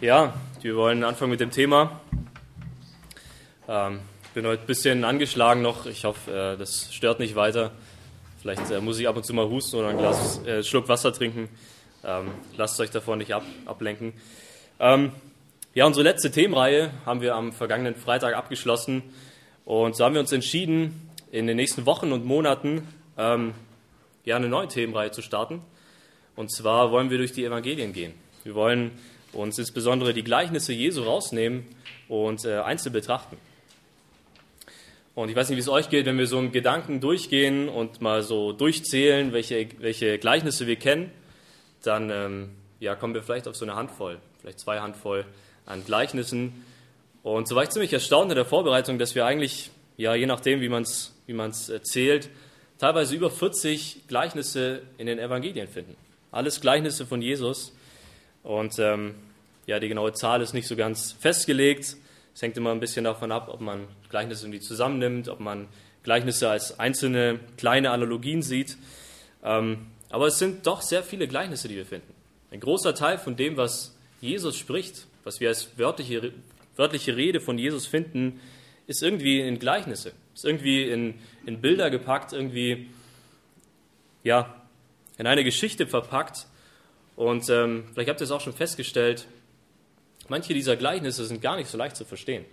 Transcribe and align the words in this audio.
Ja, 0.00 0.32
wir 0.60 0.76
wollen 0.76 1.02
anfangen 1.02 1.32
mit 1.32 1.40
dem 1.40 1.50
Thema. 1.50 2.00
Ähm, 3.66 3.98
ich 4.22 4.28
bin 4.28 4.46
heute 4.46 4.62
ein 4.62 4.66
bisschen 4.68 5.02
angeschlagen 5.02 5.60
noch. 5.60 5.86
Ich 5.86 6.04
hoffe, 6.04 6.30
äh, 6.30 6.56
das 6.56 6.94
stört 6.94 7.18
nicht 7.18 7.34
weiter. 7.34 7.72
Vielleicht 8.40 8.70
äh, 8.70 8.80
muss 8.80 9.00
ich 9.00 9.08
ab 9.08 9.16
und 9.16 9.24
zu 9.24 9.34
mal 9.34 9.48
husten 9.48 9.74
oder 9.74 9.88
ein 9.88 9.98
Glas, 9.98 10.40
äh, 10.46 10.62
Schluck 10.62 10.88
Wasser 10.88 11.12
trinken. 11.12 11.48
Ähm, 12.04 12.28
lasst 12.56 12.78
euch 12.78 12.90
davon 12.90 13.18
nicht 13.18 13.34
ab, 13.34 13.42
ablenken. 13.66 14.12
Ähm, 14.78 15.10
ja, 15.74 15.84
unsere 15.84 16.04
letzte 16.04 16.30
Themenreihe 16.30 16.92
haben 17.04 17.20
wir 17.20 17.34
am 17.34 17.52
vergangenen 17.52 17.96
Freitag 17.96 18.36
abgeschlossen. 18.36 19.02
Und 19.64 19.96
so 19.96 20.04
haben 20.04 20.14
wir 20.14 20.20
uns 20.20 20.30
entschieden, 20.30 21.10
in 21.32 21.48
den 21.48 21.56
nächsten 21.56 21.86
Wochen 21.86 22.12
und 22.12 22.24
Monaten 22.24 22.86
ähm, 23.16 23.52
ja, 24.24 24.36
eine 24.36 24.48
neue 24.48 24.68
Themenreihe 24.68 25.10
zu 25.10 25.22
starten. 25.22 25.60
Und 26.36 26.52
zwar 26.52 26.92
wollen 26.92 27.10
wir 27.10 27.18
durch 27.18 27.32
die 27.32 27.44
Evangelien 27.44 27.92
gehen. 27.92 28.14
Wir 28.44 28.54
wollen 28.54 28.92
uns 29.32 29.58
insbesondere 29.58 30.14
die 30.14 30.24
Gleichnisse 30.24 30.72
Jesu 30.72 31.02
rausnehmen 31.02 31.66
und 32.08 32.44
äh, 32.44 32.58
einzeln 32.58 32.92
betrachten. 32.92 33.36
Und 35.14 35.30
ich 35.30 35.36
weiß 35.36 35.48
nicht, 35.48 35.56
wie 35.56 35.60
es 35.60 35.68
euch 35.68 35.90
geht, 35.90 36.06
wenn 36.06 36.16
wir 36.16 36.26
so 36.26 36.38
einen 36.38 36.52
Gedanken 36.52 37.00
durchgehen 37.00 37.68
und 37.68 38.00
mal 38.00 38.22
so 38.22 38.52
durchzählen, 38.52 39.32
welche, 39.32 39.68
welche 39.78 40.18
Gleichnisse 40.18 40.66
wir 40.66 40.76
kennen, 40.76 41.10
dann 41.82 42.10
ähm, 42.10 42.50
ja, 42.78 42.94
kommen 42.94 43.14
wir 43.14 43.22
vielleicht 43.22 43.48
auf 43.48 43.56
so 43.56 43.64
eine 43.64 43.74
Handvoll, 43.74 44.18
vielleicht 44.40 44.60
zwei 44.60 44.78
Handvoll 44.78 45.24
an 45.66 45.84
Gleichnissen. 45.84 46.64
Und 47.22 47.48
so 47.48 47.56
war 47.56 47.64
ich 47.64 47.70
ziemlich 47.70 47.92
erstaunt 47.92 48.30
in 48.30 48.36
der 48.36 48.44
Vorbereitung, 48.44 48.98
dass 48.98 49.14
wir 49.14 49.26
eigentlich, 49.26 49.70
ja, 49.96 50.14
je 50.14 50.26
nachdem, 50.26 50.60
wie 50.60 50.68
man 50.68 50.84
es 50.84 51.14
wie 51.26 51.34
man's 51.34 51.68
erzählt, 51.68 52.30
teilweise 52.78 53.14
über 53.14 53.30
40 53.30 54.08
Gleichnisse 54.08 54.82
in 54.96 55.06
den 55.06 55.18
Evangelien 55.18 55.68
finden. 55.68 55.94
Alles 56.30 56.60
Gleichnisse 56.60 57.06
von 57.06 57.22
Jesus. 57.22 57.72
Und 58.48 58.78
ähm, 58.78 59.14
ja, 59.66 59.78
die 59.78 59.88
genaue 59.88 60.14
Zahl 60.14 60.40
ist 60.40 60.54
nicht 60.54 60.66
so 60.66 60.74
ganz 60.74 61.12
festgelegt. 61.12 61.98
Es 62.34 62.40
hängt 62.40 62.56
immer 62.56 62.70
ein 62.70 62.80
bisschen 62.80 63.04
davon 63.04 63.30
ab, 63.30 63.50
ob 63.52 63.60
man 63.60 63.86
Gleichnisse 64.08 64.46
irgendwie 64.46 64.60
zusammennimmt, 64.60 65.28
ob 65.28 65.38
man 65.38 65.68
Gleichnisse 66.02 66.48
als 66.48 66.80
einzelne 66.80 67.40
kleine 67.58 67.90
Analogien 67.90 68.40
sieht. 68.40 68.78
Ähm, 69.44 69.88
aber 70.08 70.28
es 70.28 70.38
sind 70.38 70.66
doch 70.66 70.80
sehr 70.80 71.02
viele 71.02 71.28
Gleichnisse, 71.28 71.68
die 71.68 71.76
wir 71.76 71.84
finden. 71.84 72.14
Ein 72.50 72.60
großer 72.60 72.94
Teil 72.94 73.18
von 73.18 73.36
dem, 73.36 73.58
was 73.58 73.94
Jesus 74.22 74.56
spricht, 74.56 75.06
was 75.24 75.40
wir 75.40 75.50
als 75.50 75.76
wörtliche, 75.76 76.32
wörtliche 76.76 77.16
Rede 77.16 77.40
von 77.40 77.58
Jesus 77.58 77.86
finden, 77.86 78.40
ist 78.86 79.02
irgendwie 79.02 79.40
in 79.40 79.58
Gleichnisse, 79.58 80.12
ist 80.34 80.46
irgendwie 80.46 80.88
in, 80.88 81.16
in 81.44 81.60
Bilder 81.60 81.90
gepackt, 81.90 82.32
irgendwie 82.32 82.88
ja, 84.24 84.62
in 85.18 85.26
eine 85.26 85.44
Geschichte 85.44 85.86
verpackt. 85.86 86.46
Und 87.18 87.50
ähm, 87.50 87.82
vielleicht 87.92 88.10
habt 88.10 88.20
ihr 88.20 88.26
es 88.26 88.30
auch 88.30 88.40
schon 88.40 88.52
festgestellt, 88.52 89.26
manche 90.28 90.54
dieser 90.54 90.76
Gleichnisse 90.76 91.26
sind 91.26 91.42
gar 91.42 91.56
nicht 91.56 91.68
so 91.68 91.76
leicht 91.76 91.96
zu 91.96 92.04
verstehen. 92.04 92.44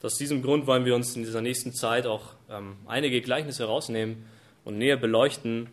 Aus 0.00 0.14
diesem 0.14 0.40
Grund 0.40 0.68
wollen 0.68 0.84
wir 0.84 0.94
uns 0.94 1.16
in 1.16 1.24
dieser 1.24 1.40
nächsten 1.40 1.72
Zeit 1.72 2.06
auch 2.06 2.34
ähm, 2.48 2.76
einige 2.86 3.20
Gleichnisse 3.22 3.64
herausnehmen 3.64 4.24
und 4.64 4.78
näher 4.78 4.96
beleuchten, 4.96 5.66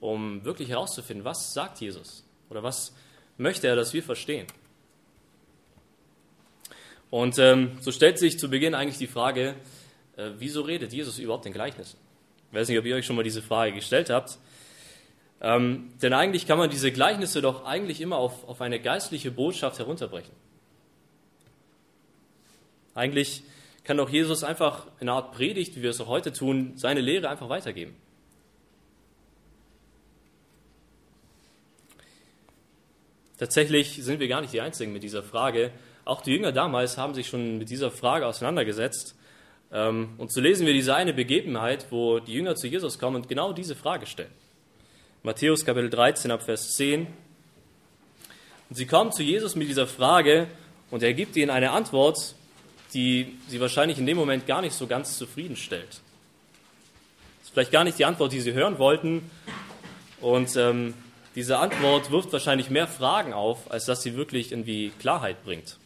um 0.00 0.42
wirklich 0.42 0.70
herauszufinden, 0.70 1.26
was 1.26 1.52
sagt 1.52 1.82
Jesus 1.82 2.24
oder 2.48 2.62
was 2.62 2.94
möchte 3.36 3.68
er, 3.68 3.76
dass 3.76 3.92
wir 3.92 4.02
verstehen. 4.02 4.46
Und 7.10 7.38
ähm, 7.38 7.72
so 7.82 7.92
stellt 7.92 8.18
sich 8.18 8.38
zu 8.38 8.48
Beginn 8.48 8.74
eigentlich 8.74 8.96
die 8.96 9.06
Frage, 9.06 9.54
äh, 10.16 10.30
wieso 10.38 10.62
redet 10.62 10.94
Jesus 10.94 11.18
überhaupt 11.18 11.44
in 11.44 11.52
Gleichnissen? 11.52 11.98
Ich 12.48 12.56
weiß 12.56 12.68
nicht, 12.70 12.78
ob 12.78 12.86
ihr 12.86 12.96
euch 12.96 13.04
schon 13.04 13.16
mal 13.16 13.22
diese 13.22 13.42
Frage 13.42 13.74
gestellt 13.74 14.08
habt. 14.08 14.38
Ähm, 15.40 15.92
denn 16.00 16.12
eigentlich 16.12 16.46
kann 16.46 16.58
man 16.58 16.70
diese 16.70 16.90
Gleichnisse 16.92 17.42
doch 17.42 17.64
eigentlich 17.64 18.00
immer 18.00 18.16
auf, 18.16 18.48
auf 18.48 18.60
eine 18.60 18.80
geistliche 18.80 19.30
Botschaft 19.30 19.78
herunterbrechen. 19.78 20.32
Eigentlich 22.94 23.42
kann 23.84 23.98
doch 23.98 24.08
Jesus 24.08 24.42
einfach 24.42 24.86
in 25.00 25.08
einer 25.08 25.18
Art 25.18 25.32
Predigt, 25.32 25.76
wie 25.76 25.82
wir 25.82 25.90
es 25.90 26.00
auch 26.00 26.08
heute 26.08 26.32
tun, 26.32 26.72
seine 26.76 27.00
Lehre 27.00 27.28
einfach 27.28 27.48
weitergeben. 27.48 27.94
Tatsächlich 33.38 34.02
sind 34.02 34.18
wir 34.18 34.28
gar 34.28 34.40
nicht 34.40 34.54
die 34.54 34.62
Einzigen 34.62 34.94
mit 34.94 35.02
dieser 35.02 35.22
Frage. 35.22 35.70
Auch 36.06 36.22
die 36.22 36.32
Jünger 36.32 36.52
damals 36.52 36.96
haben 36.96 37.12
sich 37.12 37.28
schon 37.28 37.58
mit 37.58 37.68
dieser 37.68 37.90
Frage 37.90 38.26
auseinandergesetzt. 38.26 39.14
Ähm, 39.70 40.14
und 40.16 40.32
so 40.32 40.40
lesen 40.40 40.66
wir 40.66 40.72
diese 40.72 40.94
eine 40.94 41.12
Begebenheit, 41.12 41.86
wo 41.90 42.18
die 42.18 42.32
Jünger 42.32 42.56
zu 42.56 42.66
Jesus 42.66 42.98
kommen 42.98 43.16
und 43.16 43.28
genau 43.28 43.52
diese 43.52 43.74
Frage 43.74 44.06
stellen. 44.06 44.30
Matthäus 45.26 45.64
Kapitel 45.64 45.90
13 45.90 46.30
ab 46.30 46.44
Vers 46.44 46.76
10. 46.76 47.04
Und 48.68 48.76
sie 48.76 48.86
kommen 48.86 49.10
zu 49.10 49.24
Jesus 49.24 49.56
mit 49.56 49.68
dieser 49.68 49.88
Frage 49.88 50.46
und 50.92 51.02
er 51.02 51.14
gibt 51.14 51.34
ihnen 51.34 51.50
eine 51.50 51.72
Antwort, 51.72 52.36
die 52.94 53.36
sie 53.48 53.60
wahrscheinlich 53.60 53.98
in 53.98 54.06
dem 54.06 54.16
Moment 54.16 54.46
gar 54.46 54.62
nicht 54.62 54.74
so 54.74 54.86
ganz 54.86 55.18
zufriedenstellt. 55.18 55.88
Das 55.88 57.46
ist 57.46 57.50
vielleicht 57.52 57.72
gar 57.72 57.82
nicht 57.82 57.98
die 57.98 58.04
Antwort, 58.04 58.30
die 58.30 58.40
sie 58.40 58.52
hören 58.52 58.78
wollten. 58.78 59.28
Und 60.20 60.54
ähm, 60.54 60.94
diese 61.34 61.58
Antwort 61.58 62.12
wirft 62.12 62.32
wahrscheinlich 62.32 62.70
mehr 62.70 62.86
Fragen 62.86 63.32
auf, 63.32 63.68
als 63.72 63.84
dass 63.84 64.04
sie 64.04 64.14
wirklich 64.14 64.52
irgendwie 64.52 64.92
Klarheit 65.00 65.44
bringt. 65.44 65.76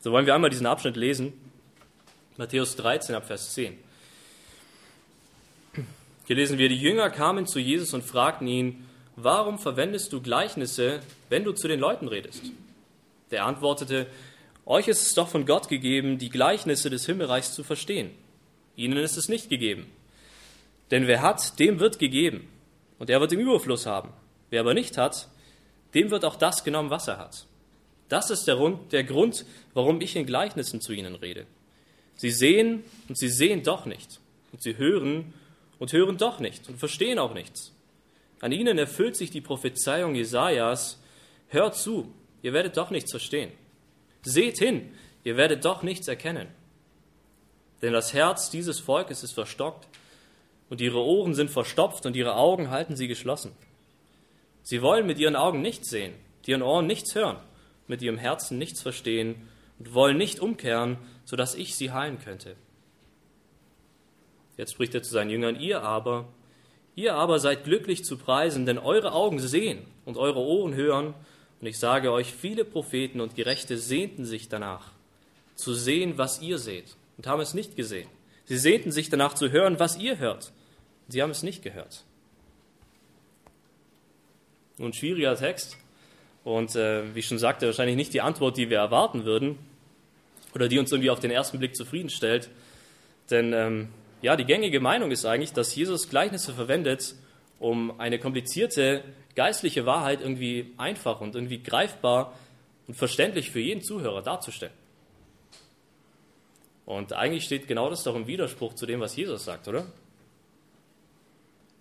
So 0.00 0.12
wollen 0.12 0.26
wir 0.26 0.34
einmal 0.34 0.50
diesen 0.50 0.66
Abschnitt 0.66 0.96
lesen. 0.96 1.32
Matthäus 2.36 2.76
13 2.76 3.14
ab 3.14 3.26
Vers 3.26 3.54
10. 3.54 3.78
Hier 6.26 6.36
lesen 6.36 6.56
wir, 6.58 6.68
die 6.68 6.80
Jünger 6.80 7.10
kamen 7.10 7.46
zu 7.46 7.58
Jesus 7.58 7.92
und 7.92 8.02
fragten 8.02 8.46
ihn, 8.46 8.86
warum 9.16 9.58
verwendest 9.58 10.12
du 10.12 10.22
Gleichnisse, 10.22 11.00
wenn 11.28 11.44
du 11.44 11.52
zu 11.52 11.68
den 11.68 11.80
Leuten 11.80 12.08
redest? 12.08 12.42
Der 13.30 13.44
antwortete, 13.44 14.06
euch 14.64 14.88
ist 14.88 15.02
es 15.02 15.14
doch 15.14 15.28
von 15.28 15.44
Gott 15.44 15.68
gegeben, 15.68 16.16
die 16.18 16.30
Gleichnisse 16.30 16.88
des 16.88 17.04
Himmelreichs 17.04 17.52
zu 17.52 17.62
verstehen. 17.62 18.10
Ihnen 18.76 18.96
ist 18.96 19.18
es 19.18 19.28
nicht 19.28 19.50
gegeben. 19.50 19.86
Denn 20.90 21.06
wer 21.06 21.20
hat, 21.20 21.58
dem 21.58 21.78
wird 21.80 21.98
gegeben, 21.98 22.48
und 22.98 23.10
er 23.10 23.20
wird 23.20 23.32
im 23.32 23.40
Überfluss 23.40 23.84
haben. 23.84 24.10
Wer 24.48 24.60
aber 24.60 24.72
nicht 24.72 24.96
hat, 24.96 25.28
dem 25.94 26.10
wird 26.10 26.24
auch 26.24 26.36
das 26.36 26.64
genommen, 26.64 26.90
was 26.90 27.08
er 27.08 27.18
hat. 27.18 27.46
Das 28.08 28.30
ist 28.30 28.46
der 28.46 28.56
der 28.90 29.04
Grund, 29.04 29.44
warum 29.74 30.00
ich 30.00 30.16
in 30.16 30.26
Gleichnissen 30.26 30.80
zu 30.80 30.92
ihnen 30.92 31.14
rede. 31.14 31.46
Sie 32.16 32.30
sehen 32.30 32.84
und 33.08 33.18
sie 33.18 33.28
sehen 33.28 33.62
doch 33.62 33.86
nicht. 33.86 34.20
Und 34.52 34.62
sie 34.62 34.76
hören 34.76 35.34
und 35.78 35.92
hören 35.92 36.16
doch 36.16 36.40
nicht 36.40 36.68
und 36.68 36.78
verstehen 36.78 37.18
auch 37.18 37.34
nichts. 37.34 37.72
An 38.40 38.52
ihnen 38.52 38.78
erfüllt 38.78 39.16
sich 39.16 39.30
die 39.30 39.40
Prophezeiung 39.40 40.14
Jesajas: 40.14 41.00
Hört 41.48 41.76
zu, 41.76 42.12
ihr 42.42 42.52
werdet 42.52 42.76
doch 42.76 42.90
nichts 42.90 43.10
verstehen. 43.10 43.52
Seht 44.22 44.58
hin, 44.58 44.92
ihr 45.22 45.36
werdet 45.36 45.64
doch 45.64 45.82
nichts 45.82 46.08
erkennen. 46.08 46.48
Denn 47.82 47.92
das 47.92 48.14
Herz 48.14 48.50
dieses 48.50 48.80
Volkes 48.80 49.22
ist 49.22 49.32
verstockt 49.32 49.86
und 50.70 50.80
ihre 50.80 50.98
Ohren 51.00 51.34
sind 51.34 51.50
verstopft 51.50 52.06
und 52.06 52.16
ihre 52.16 52.36
Augen 52.36 52.70
halten 52.70 52.96
sie 52.96 53.08
geschlossen. 53.08 53.52
Sie 54.62 54.80
wollen 54.80 55.06
mit 55.06 55.18
ihren 55.18 55.36
Augen 55.36 55.60
nichts 55.60 55.90
sehen, 55.90 56.14
mit 56.38 56.48
ihren 56.48 56.62
Ohren 56.62 56.86
nichts 56.86 57.14
hören, 57.14 57.36
mit 57.86 58.00
ihrem 58.00 58.16
Herzen 58.16 58.56
nichts 58.56 58.80
verstehen 58.80 59.48
und 59.78 59.92
wollen 59.92 60.16
nicht 60.16 60.40
umkehren, 60.40 60.96
sodass 61.26 61.54
ich 61.54 61.76
sie 61.76 61.92
heilen 61.92 62.18
könnte. 62.18 62.56
Jetzt 64.56 64.72
spricht 64.72 64.94
er 64.94 65.02
zu 65.02 65.10
seinen 65.10 65.30
Jüngern, 65.30 65.58
ihr 65.58 65.82
aber, 65.82 66.28
ihr 66.94 67.14
aber 67.14 67.38
seid 67.38 67.64
glücklich 67.64 68.04
zu 68.04 68.16
preisen, 68.16 68.66
denn 68.66 68.78
eure 68.78 69.12
Augen 69.12 69.40
sehen 69.40 69.84
und 70.04 70.16
eure 70.16 70.38
Ohren 70.40 70.74
hören. 70.74 71.14
Und 71.60 71.66
ich 71.66 71.78
sage 71.78 72.12
euch, 72.12 72.32
viele 72.32 72.64
Propheten 72.64 73.20
und 73.20 73.34
Gerechte 73.34 73.78
sehnten 73.78 74.24
sich 74.24 74.48
danach, 74.48 74.92
zu 75.56 75.74
sehen, 75.74 76.18
was 76.18 76.40
ihr 76.40 76.58
seht, 76.58 76.96
und 77.16 77.26
haben 77.26 77.40
es 77.40 77.54
nicht 77.54 77.76
gesehen. 77.76 78.08
Sie 78.44 78.58
sehnten 78.58 78.92
sich 78.92 79.08
danach 79.08 79.34
zu 79.34 79.50
hören, 79.50 79.78
was 79.78 79.96
ihr 79.96 80.18
hört. 80.18 80.52
Sie 81.08 81.22
haben 81.22 81.30
es 81.30 81.42
nicht 81.42 81.62
gehört. 81.62 82.04
Nun, 84.78 84.92
schwieriger 84.92 85.36
Text. 85.36 85.76
Und 86.42 86.76
äh, 86.76 87.14
wie 87.14 87.20
ich 87.20 87.26
schon 87.26 87.38
sagte, 87.38 87.66
wahrscheinlich 87.66 87.96
nicht 87.96 88.12
die 88.12 88.20
Antwort, 88.20 88.56
die 88.56 88.68
wir 88.68 88.78
erwarten 88.78 89.24
würden 89.24 89.58
oder 90.54 90.68
die 90.68 90.78
uns 90.78 90.92
irgendwie 90.92 91.10
auf 91.10 91.20
den 91.20 91.30
ersten 91.30 91.58
Blick 91.58 91.74
zufriedenstellt. 91.74 92.50
Denn 93.30 93.52
ähm, 93.52 93.88
ja, 94.24 94.36
die 94.36 94.46
gängige 94.46 94.80
Meinung 94.80 95.10
ist 95.10 95.26
eigentlich, 95.26 95.52
dass 95.52 95.74
Jesus 95.74 96.08
Gleichnisse 96.08 96.54
verwendet, 96.54 97.14
um 97.58 98.00
eine 98.00 98.18
komplizierte 98.18 99.04
geistliche 99.34 99.84
Wahrheit 99.84 100.22
irgendwie 100.22 100.72
einfach 100.78 101.20
und 101.20 101.34
irgendwie 101.34 101.62
greifbar 101.62 102.34
und 102.86 102.94
verständlich 102.94 103.50
für 103.50 103.60
jeden 103.60 103.82
Zuhörer 103.82 104.22
darzustellen. 104.22 104.72
Und 106.86 107.12
eigentlich 107.12 107.44
steht 107.44 107.68
genau 107.68 107.90
das 107.90 108.02
doch 108.02 108.16
im 108.16 108.26
Widerspruch 108.26 108.72
zu 108.72 108.86
dem, 108.86 109.00
was 109.00 109.14
Jesus 109.14 109.44
sagt, 109.44 109.68
oder? 109.68 109.84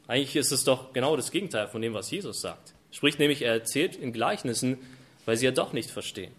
Eigentlich 0.07 0.35
ist 0.35 0.51
es 0.51 0.65
doch 0.65 0.91
genau 0.91 1.15
das 1.15 1.31
Gegenteil 1.31 1.69
von 1.69 1.81
dem, 1.81 1.93
was 1.93 2.11
Jesus 2.11 2.41
sagt. 2.41 2.73
Sprich 2.91 3.19
nämlich, 3.19 3.41
er 3.41 3.53
erzählt 3.53 3.95
in 3.95 4.11
Gleichnissen, 4.11 4.79
weil 5.23 5.37
sie 5.37 5.45
ja 5.45 5.51
doch 5.51 5.71
nicht 5.71 5.89
verstehen. 5.89 6.33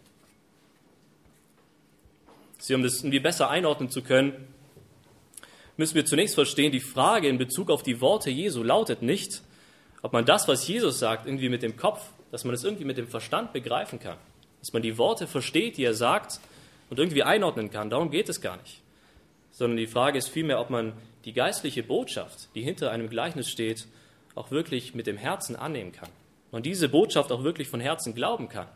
Sie, 2.58 2.74
um 2.74 2.82
das 2.82 2.98
irgendwie 2.98 3.20
besser 3.20 3.48
einordnen 3.48 3.88
zu 3.88 4.02
können, 4.02 4.53
müssen 5.76 5.94
wir 5.94 6.04
zunächst 6.04 6.34
verstehen, 6.34 6.72
die 6.72 6.80
Frage 6.80 7.28
in 7.28 7.38
Bezug 7.38 7.70
auf 7.70 7.82
die 7.82 8.00
Worte 8.00 8.30
Jesu 8.30 8.62
lautet 8.62 9.02
nicht, 9.02 9.42
ob 10.02 10.12
man 10.12 10.24
das, 10.24 10.48
was 10.48 10.66
Jesus 10.68 10.98
sagt, 10.98 11.26
irgendwie 11.26 11.48
mit 11.48 11.62
dem 11.62 11.76
Kopf 11.76 12.00
dass 12.34 12.42
man 12.42 12.52
es 12.52 12.64
irgendwie 12.64 12.84
mit 12.84 12.98
dem 12.98 13.06
Verstand 13.06 13.52
begreifen 13.52 14.00
kann, 14.00 14.16
dass 14.58 14.72
man 14.72 14.82
die 14.82 14.98
Worte 14.98 15.28
versteht, 15.28 15.76
die 15.76 15.84
er 15.84 15.94
sagt 15.94 16.40
und 16.90 16.98
irgendwie 16.98 17.22
einordnen 17.22 17.70
kann. 17.70 17.90
Darum 17.90 18.10
geht 18.10 18.28
es 18.28 18.40
gar 18.40 18.56
nicht. 18.56 18.82
Sondern 19.52 19.76
die 19.76 19.86
Frage 19.86 20.18
ist 20.18 20.30
vielmehr, 20.30 20.58
ob 20.58 20.68
man 20.68 20.94
die 21.26 21.32
geistliche 21.32 21.84
Botschaft, 21.84 22.48
die 22.56 22.62
hinter 22.62 22.90
einem 22.90 23.08
Gleichnis 23.08 23.48
steht, 23.48 23.86
auch 24.34 24.50
wirklich 24.50 24.96
mit 24.96 25.06
dem 25.06 25.16
Herzen 25.16 25.54
annehmen 25.54 25.92
kann. 25.92 26.08
Und 26.50 26.66
diese 26.66 26.88
Botschaft 26.88 27.30
auch 27.30 27.44
wirklich 27.44 27.68
von 27.68 27.78
Herzen 27.78 28.16
glauben 28.16 28.48
kann. 28.48 28.66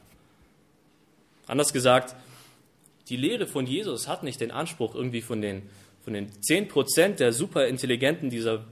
Anders 1.49 1.73
gesagt, 1.73 2.15
die 3.09 3.17
Lehre 3.17 3.49
von 3.49 3.67
Jesus 3.67 4.07
hat 4.07 4.23
nicht 4.23 4.41
den 4.41 4.53
Anspruch, 4.53 4.95
irgendwie 4.95 5.23
von 5.23 5.43
den, 5.43 5.69
von 6.03 6.15
den 6.15 6.31
10% 6.31 7.17
der 7.17 7.33
Superintelligenten 7.33 8.31
dieser 8.31 8.65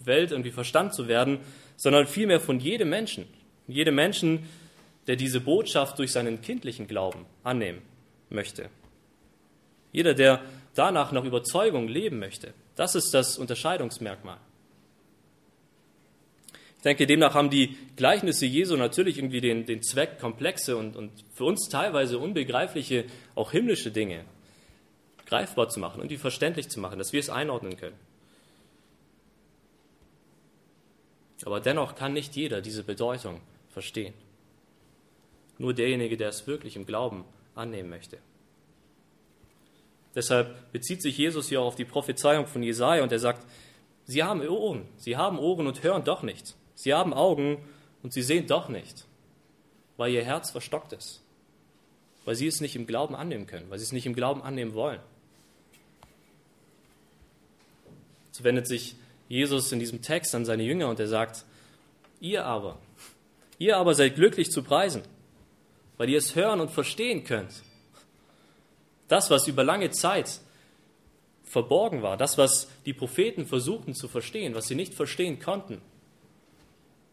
Welt 0.00 0.30
irgendwie 0.30 0.50
Verstand 0.50 0.94
zu 0.94 1.08
werden, 1.08 1.40
sondern 1.76 2.06
vielmehr 2.06 2.40
von 2.40 2.60
jedem 2.60 2.90
Menschen. 2.90 3.26
Jedem 3.66 3.94
Menschen, 3.94 4.48
der 5.06 5.16
diese 5.16 5.40
Botschaft 5.40 5.98
durch 5.98 6.12
seinen 6.12 6.40
kindlichen 6.40 6.86
Glauben 6.86 7.26
annehmen 7.44 7.82
möchte. 8.28 8.68
Jeder, 9.92 10.14
der 10.14 10.42
danach 10.74 11.12
nach 11.12 11.24
Überzeugung 11.24 11.88
leben 11.88 12.18
möchte. 12.18 12.54
Das 12.76 12.94
ist 12.94 13.12
das 13.12 13.38
Unterscheidungsmerkmal. 13.38 14.38
Ich 16.76 16.82
denke, 16.82 17.06
demnach 17.06 17.34
haben 17.34 17.50
die 17.50 17.76
Gleichnisse 17.94 18.44
Jesu 18.44 18.76
natürlich 18.76 19.18
irgendwie 19.18 19.40
den, 19.40 19.66
den 19.66 19.82
Zweck, 19.82 20.18
komplexe 20.18 20.76
und, 20.76 20.96
und 20.96 21.12
für 21.32 21.44
uns 21.44 21.68
teilweise 21.68 22.18
unbegreifliche, 22.18 23.04
auch 23.36 23.52
himmlische 23.52 23.92
Dinge 23.92 24.24
greifbar 25.32 25.70
zu 25.70 25.80
machen 25.80 26.02
und 26.02 26.10
die 26.10 26.18
verständlich 26.18 26.68
zu 26.68 26.78
machen, 26.78 26.98
dass 26.98 27.14
wir 27.14 27.20
es 27.20 27.30
einordnen 27.30 27.78
können. 27.78 27.98
Aber 31.46 31.58
dennoch 31.58 31.94
kann 31.94 32.12
nicht 32.12 32.36
jeder 32.36 32.60
diese 32.60 32.84
Bedeutung 32.84 33.40
verstehen. 33.70 34.12
Nur 35.56 35.72
derjenige, 35.72 36.18
der 36.18 36.28
es 36.28 36.46
wirklich 36.46 36.76
im 36.76 36.84
Glauben 36.84 37.24
annehmen 37.54 37.88
möchte. 37.88 38.18
Deshalb 40.14 40.70
bezieht 40.70 41.00
sich 41.00 41.16
Jesus 41.16 41.48
hier 41.48 41.62
auch 41.62 41.68
auf 41.68 41.76
die 41.76 41.86
Prophezeiung 41.86 42.46
von 42.46 42.62
Jesaja 42.62 43.02
und 43.02 43.10
er 43.10 43.18
sagt, 43.18 43.46
Sie 44.04 44.22
haben 44.22 44.46
Ohren, 44.46 44.86
Sie 44.98 45.16
haben 45.16 45.38
Ohren 45.38 45.66
und 45.66 45.82
hören 45.82 46.04
doch 46.04 46.22
nicht. 46.22 46.54
Sie 46.74 46.92
haben 46.92 47.14
Augen 47.14 47.64
und 48.02 48.12
sie 48.12 48.22
sehen 48.22 48.46
doch 48.46 48.68
nicht, 48.68 49.06
weil 49.96 50.12
ihr 50.12 50.24
Herz 50.24 50.50
verstockt 50.50 50.92
ist, 50.92 51.22
weil 52.24 52.34
sie 52.34 52.48
es 52.48 52.60
nicht 52.60 52.76
im 52.76 52.86
Glauben 52.86 53.14
annehmen 53.14 53.46
können, 53.46 53.70
weil 53.70 53.78
sie 53.78 53.84
es 53.84 53.92
nicht 53.92 54.06
im 54.06 54.14
Glauben 54.14 54.42
annehmen 54.42 54.74
wollen. 54.74 55.00
Wendet 58.42 58.66
sich 58.66 58.96
Jesus 59.28 59.72
in 59.72 59.78
diesem 59.78 60.02
Text 60.02 60.34
an 60.34 60.44
seine 60.44 60.62
Jünger 60.62 60.88
und 60.88 61.00
er 61.00 61.08
sagt, 61.08 61.44
ihr 62.20 62.44
aber, 62.44 62.78
ihr 63.58 63.76
aber 63.76 63.94
seid 63.94 64.14
glücklich 64.14 64.50
zu 64.50 64.62
preisen, 64.62 65.02
weil 65.96 66.08
ihr 66.08 66.18
es 66.18 66.34
hören 66.34 66.60
und 66.60 66.70
verstehen 66.70 67.24
könnt. 67.24 67.62
Das, 69.08 69.30
was 69.30 69.46
über 69.48 69.64
lange 69.64 69.90
Zeit 69.90 70.40
verborgen 71.44 72.02
war, 72.02 72.16
das, 72.16 72.38
was 72.38 72.68
die 72.86 72.94
Propheten 72.94 73.46
versuchten 73.46 73.94
zu 73.94 74.08
verstehen, 74.08 74.54
was 74.54 74.68
sie 74.68 74.74
nicht 74.74 74.94
verstehen 74.94 75.38
konnten, 75.38 75.82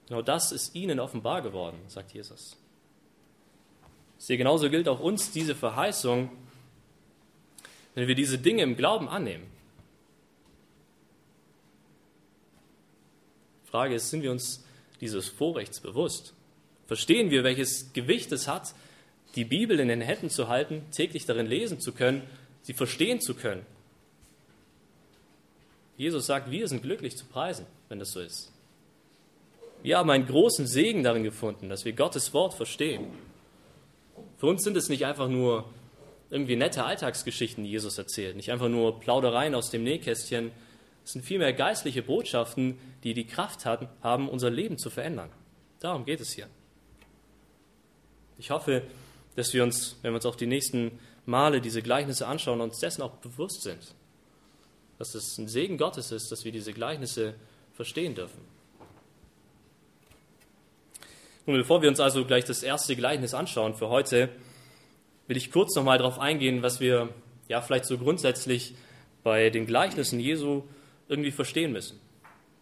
Genau 0.10 0.24
das 0.24 0.52
ist 0.52 0.74
ihnen 0.74 1.00
offenbar 1.00 1.44
geworden, 1.44 1.78
sagt 1.88 2.14
Jesus. 2.14 2.58
Sehe, 4.18 4.38
genauso 4.38 4.70
gilt 4.72 4.90
auch 4.90 5.00
uns 5.00 5.32
diese 5.32 5.54
Verheißung, 5.54 6.32
wenn 7.94 8.08
wir 8.08 8.16
diese 8.16 8.40
Dinge 8.40 8.64
im 8.64 8.75
Glauben 8.75 9.08
annehmen. 9.08 9.46
Frage 13.69 13.95
ist, 13.95 14.10
sind 14.10 14.24
wir 14.24 14.31
uns 14.31 14.63
dieses 15.01 15.27
Vorrechts 15.27 15.80
bewusst? 15.80 16.33
Verstehen 16.88 17.30
wir, 17.30 17.44
welches 17.44 17.94
Gewicht 17.94 18.31
es 18.31 18.48
hat, 18.48 18.74
die 19.36 19.45
Bibel 19.45 19.80
in 19.80 19.89
den 19.89 20.01
Händen 20.01 20.30
zu 20.30 20.48
halten, 20.48 20.83
täglich 20.92 21.25
darin 21.25 21.45
lesen 21.45 21.80
zu 21.80 21.92
können, 21.92 22.24
sie 22.63 22.74
verstehen 22.74 23.21
zu 23.21 23.36
können? 23.36 23.66
Jesus 25.98 26.25
sagt, 26.25 26.50
wir 26.50 26.68
sind 26.68 26.81
glücklich 26.81 27.16
zu 27.16 27.25
preisen, 27.25 27.66
wenn 27.89 28.00
das 28.00 28.12
so 28.12 28.21
ist. 28.21 28.51
Wir 29.83 29.98
haben 29.98 30.10
einen 30.10 30.25
großen 30.25 30.65
Segen 30.65 31.04
darin 31.04 31.24
gefunden, 31.24 31.69
dass 31.69 31.86
wir 31.86 31.94
Gottes 31.94 32.33
Wort 32.33 32.54
verstehen. 32.54 33.07
Für 34.38 34.48
uns 34.48 34.63
sind 34.63 34.75
es 34.75 34.89
nicht 34.89 35.06
einfach 35.06 35.27
nur 35.27 35.65
irgendwie 36.30 36.56
nette 36.56 36.83
Alltagsgeschichten, 36.86 37.63
die 37.63 37.72
Jesus 37.72 37.98
erzählt, 37.98 38.36
nicht 38.36 38.51
einfach 38.51 38.69
nur 38.69 39.00
Plaudereien 39.00 39.56
aus 39.56 39.72
dem 39.72 39.83
Nähkästchen. 39.83 40.51
Es 41.10 41.14
sind 41.14 41.26
vielmehr 41.26 41.54
geistliche 41.54 42.04
Botschaften, 42.04 42.78
die 43.04 43.16
die 43.16 43.26
Kraft 43.26 43.66
haben, 43.66 44.30
unser 44.30 44.52
Leben 44.52 44.78
zu 44.78 44.92
verändern. 44.92 45.32
Darum 45.80 46.06
geht 46.06 46.20
es 46.20 46.34
hier. 46.34 46.46
Ich 48.38 48.52
hoffe, 48.52 48.84
dass 49.36 49.52
wir 49.52 49.64
uns, 49.64 49.98
wenn 50.04 50.12
wir 50.12 50.18
uns 50.18 50.28
auch 50.28 50.36
die 50.36 50.46
nächsten 50.46 51.00
Male 51.26 51.62
diese 51.62 51.82
Gleichnisse 51.82 52.28
anschauen, 52.28 52.62
uns 52.62 52.78
dessen 52.78 53.02
auch 53.02 53.16
bewusst 53.16 53.64
sind, 53.64 53.96
dass 55.00 55.16
es 55.16 55.36
ein 55.40 55.48
Segen 55.48 55.80
Gottes 55.80 56.12
ist, 56.12 56.32
dass 56.32 56.46
wir 56.46 56.52
diese 56.52 56.74
Gleichnisse 56.74 57.34
verstehen 57.74 58.14
dürfen. 58.14 58.42
Nun, 61.48 61.58
bevor 61.58 61.82
wir 61.82 61.90
uns 61.90 62.00
also 62.00 62.24
gleich 62.24 62.46
das 62.46 62.62
erste 62.62 62.96
Gleichnis 62.96 63.34
anschauen 63.34 63.74
für 63.74 63.90
heute, 63.90 64.30
will 65.26 65.38
ich 65.38 65.52
kurz 65.52 65.76
nochmal 65.76 65.98
darauf 65.98 66.20
eingehen, 66.20 66.62
was 66.62 66.80
wir 66.80 67.10
ja 67.48 67.62
vielleicht 67.64 67.86
so 67.86 67.98
grundsätzlich 67.98 68.76
bei 69.24 69.50
den 69.50 69.66
Gleichnissen 69.66 70.20
Jesu 70.20 70.66
irgendwie 71.10 71.32
verstehen 71.32 71.74
müssen. 71.74 72.00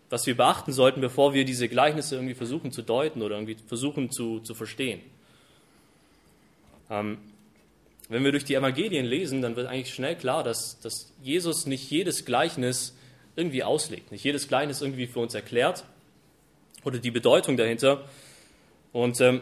Was 0.10 0.26
wir 0.26 0.36
beachten 0.36 0.74
sollten, 0.74 1.02
bevor 1.02 1.34
wir 1.34 1.46
diese 1.46 1.68
Gleichnisse 1.68 2.16
irgendwie 2.16 2.34
versuchen 2.34 2.72
zu 2.72 2.82
deuten 2.82 3.22
oder 3.22 3.36
irgendwie 3.36 3.58
versuchen 3.68 4.10
zu, 4.10 4.40
zu 4.40 4.56
verstehen. 4.56 5.02
Ähm, 6.90 7.20
wenn 8.10 8.24
wir 8.24 8.32
durch 8.32 8.46
die 8.46 8.56
Evangelien 8.56 9.06
lesen, 9.06 9.42
dann 9.42 9.56
wird 9.56 9.68
eigentlich 9.68 9.94
schnell 9.94 10.16
klar, 10.16 10.44
dass, 10.44 10.80
dass 10.80 11.14
Jesus 11.22 11.66
nicht 11.66 11.92
jedes 11.92 12.26
Gleichnis 12.26 12.96
irgendwie 13.36 13.64
auslegt, 13.64 14.12
nicht 14.12 14.24
jedes 14.24 14.48
Gleichnis 14.48 14.82
irgendwie 14.82 15.06
für 15.06 15.20
uns 15.20 15.36
erklärt 15.36 15.84
oder 16.84 16.98
die 16.98 17.12
Bedeutung 17.12 17.58
dahinter, 17.58 18.06
und 18.94 19.22
ähm, 19.22 19.42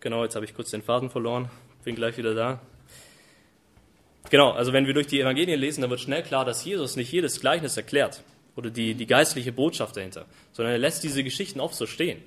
genau, 0.00 0.24
jetzt 0.24 0.34
habe 0.34 0.44
ich 0.44 0.54
kurz 0.54 0.70
den 0.70 0.82
Faden 0.82 1.10
verloren, 1.10 1.50
bin 1.84 1.94
gleich 1.94 2.16
wieder 2.16 2.34
da. 2.34 2.60
Genau, 4.28 4.50
also 4.50 4.72
wenn 4.72 4.86
wir 4.86 4.94
durch 4.94 5.06
die 5.06 5.20
Evangelien 5.20 5.58
lesen, 5.58 5.80
dann 5.80 5.90
wird 5.90 6.00
schnell 6.00 6.22
klar, 6.22 6.44
dass 6.44 6.64
Jesus 6.64 6.96
nicht 6.96 7.10
jedes 7.10 7.40
Gleichnis 7.40 7.76
erklärt 7.76 8.22
oder 8.56 8.70
die, 8.70 8.94
die 8.94 9.06
geistliche 9.06 9.52
Botschaft 9.52 9.96
dahinter, 9.96 10.26
sondern 10.52 10.72
er 10.72 10.78
lässt 10.78 11.02
diese 11.02 11.24
Geschichten 11.24 11.60
oft 11.60 11.74
so 11.74 11.86
stehen. 11.86 12.22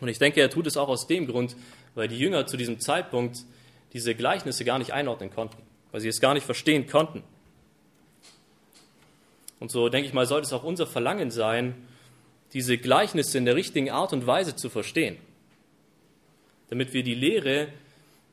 Und 0.00 0.08
ich 0.08 0.18
denke, 0.18 0.40
er 0.40 0.50
tut 0.50 0.66
es 0.66 0.76
auch 0.76 0.88
aus 0.88 1.06
dem 1.06 1.26
Grund, 1.26 1.54
weil 1.94 2.08
die 2.08 2.18
Jünger 2.18 2.46
zu 2.46 2.56
diesem 2.56 2.80
Zeitpunkt 2.80 3.44
diese 3.92 4.14
Gleichnisse 4.14 4.64
gar 4.64 4.78
nicht 4.78 4.92
einordnen 4.92 5.30
konnten, 5.30 5.58
weil 5.92 6.00
sie 6.00 6.08
es 6.08 6.20
gar 6.20 6.34
nicht 6.34 6.44
verstehen 6.44 6.86
konnten. 6.86 7.22
Und 9.60 9.70
so 9.70 9.88
denke 9.88 10.08
ich 10.08 10.14
mal, 10.14 10.26
sollte 10.26 10.46
es 10.46 10.52
auch 10.52 10.64
unser 10.64 10.86
Verlangen 10.86 11.30
sein, 11.30 11.74
diese 12.52 12.78
Gleichnisse 12.78 13.38
in 13.38 13.44
der 13.44 13.54
richtigen 13.54 13.90
Art 13.90 14.12
und 14.12 14.26
Weise 14.26 14.56
zu 14.56 14.70
verstehen, 14.70 15.18
damit 16.72 16.94
wir 16.94 17.02
die 17.02 17.14
Lehre, 17.14 17.68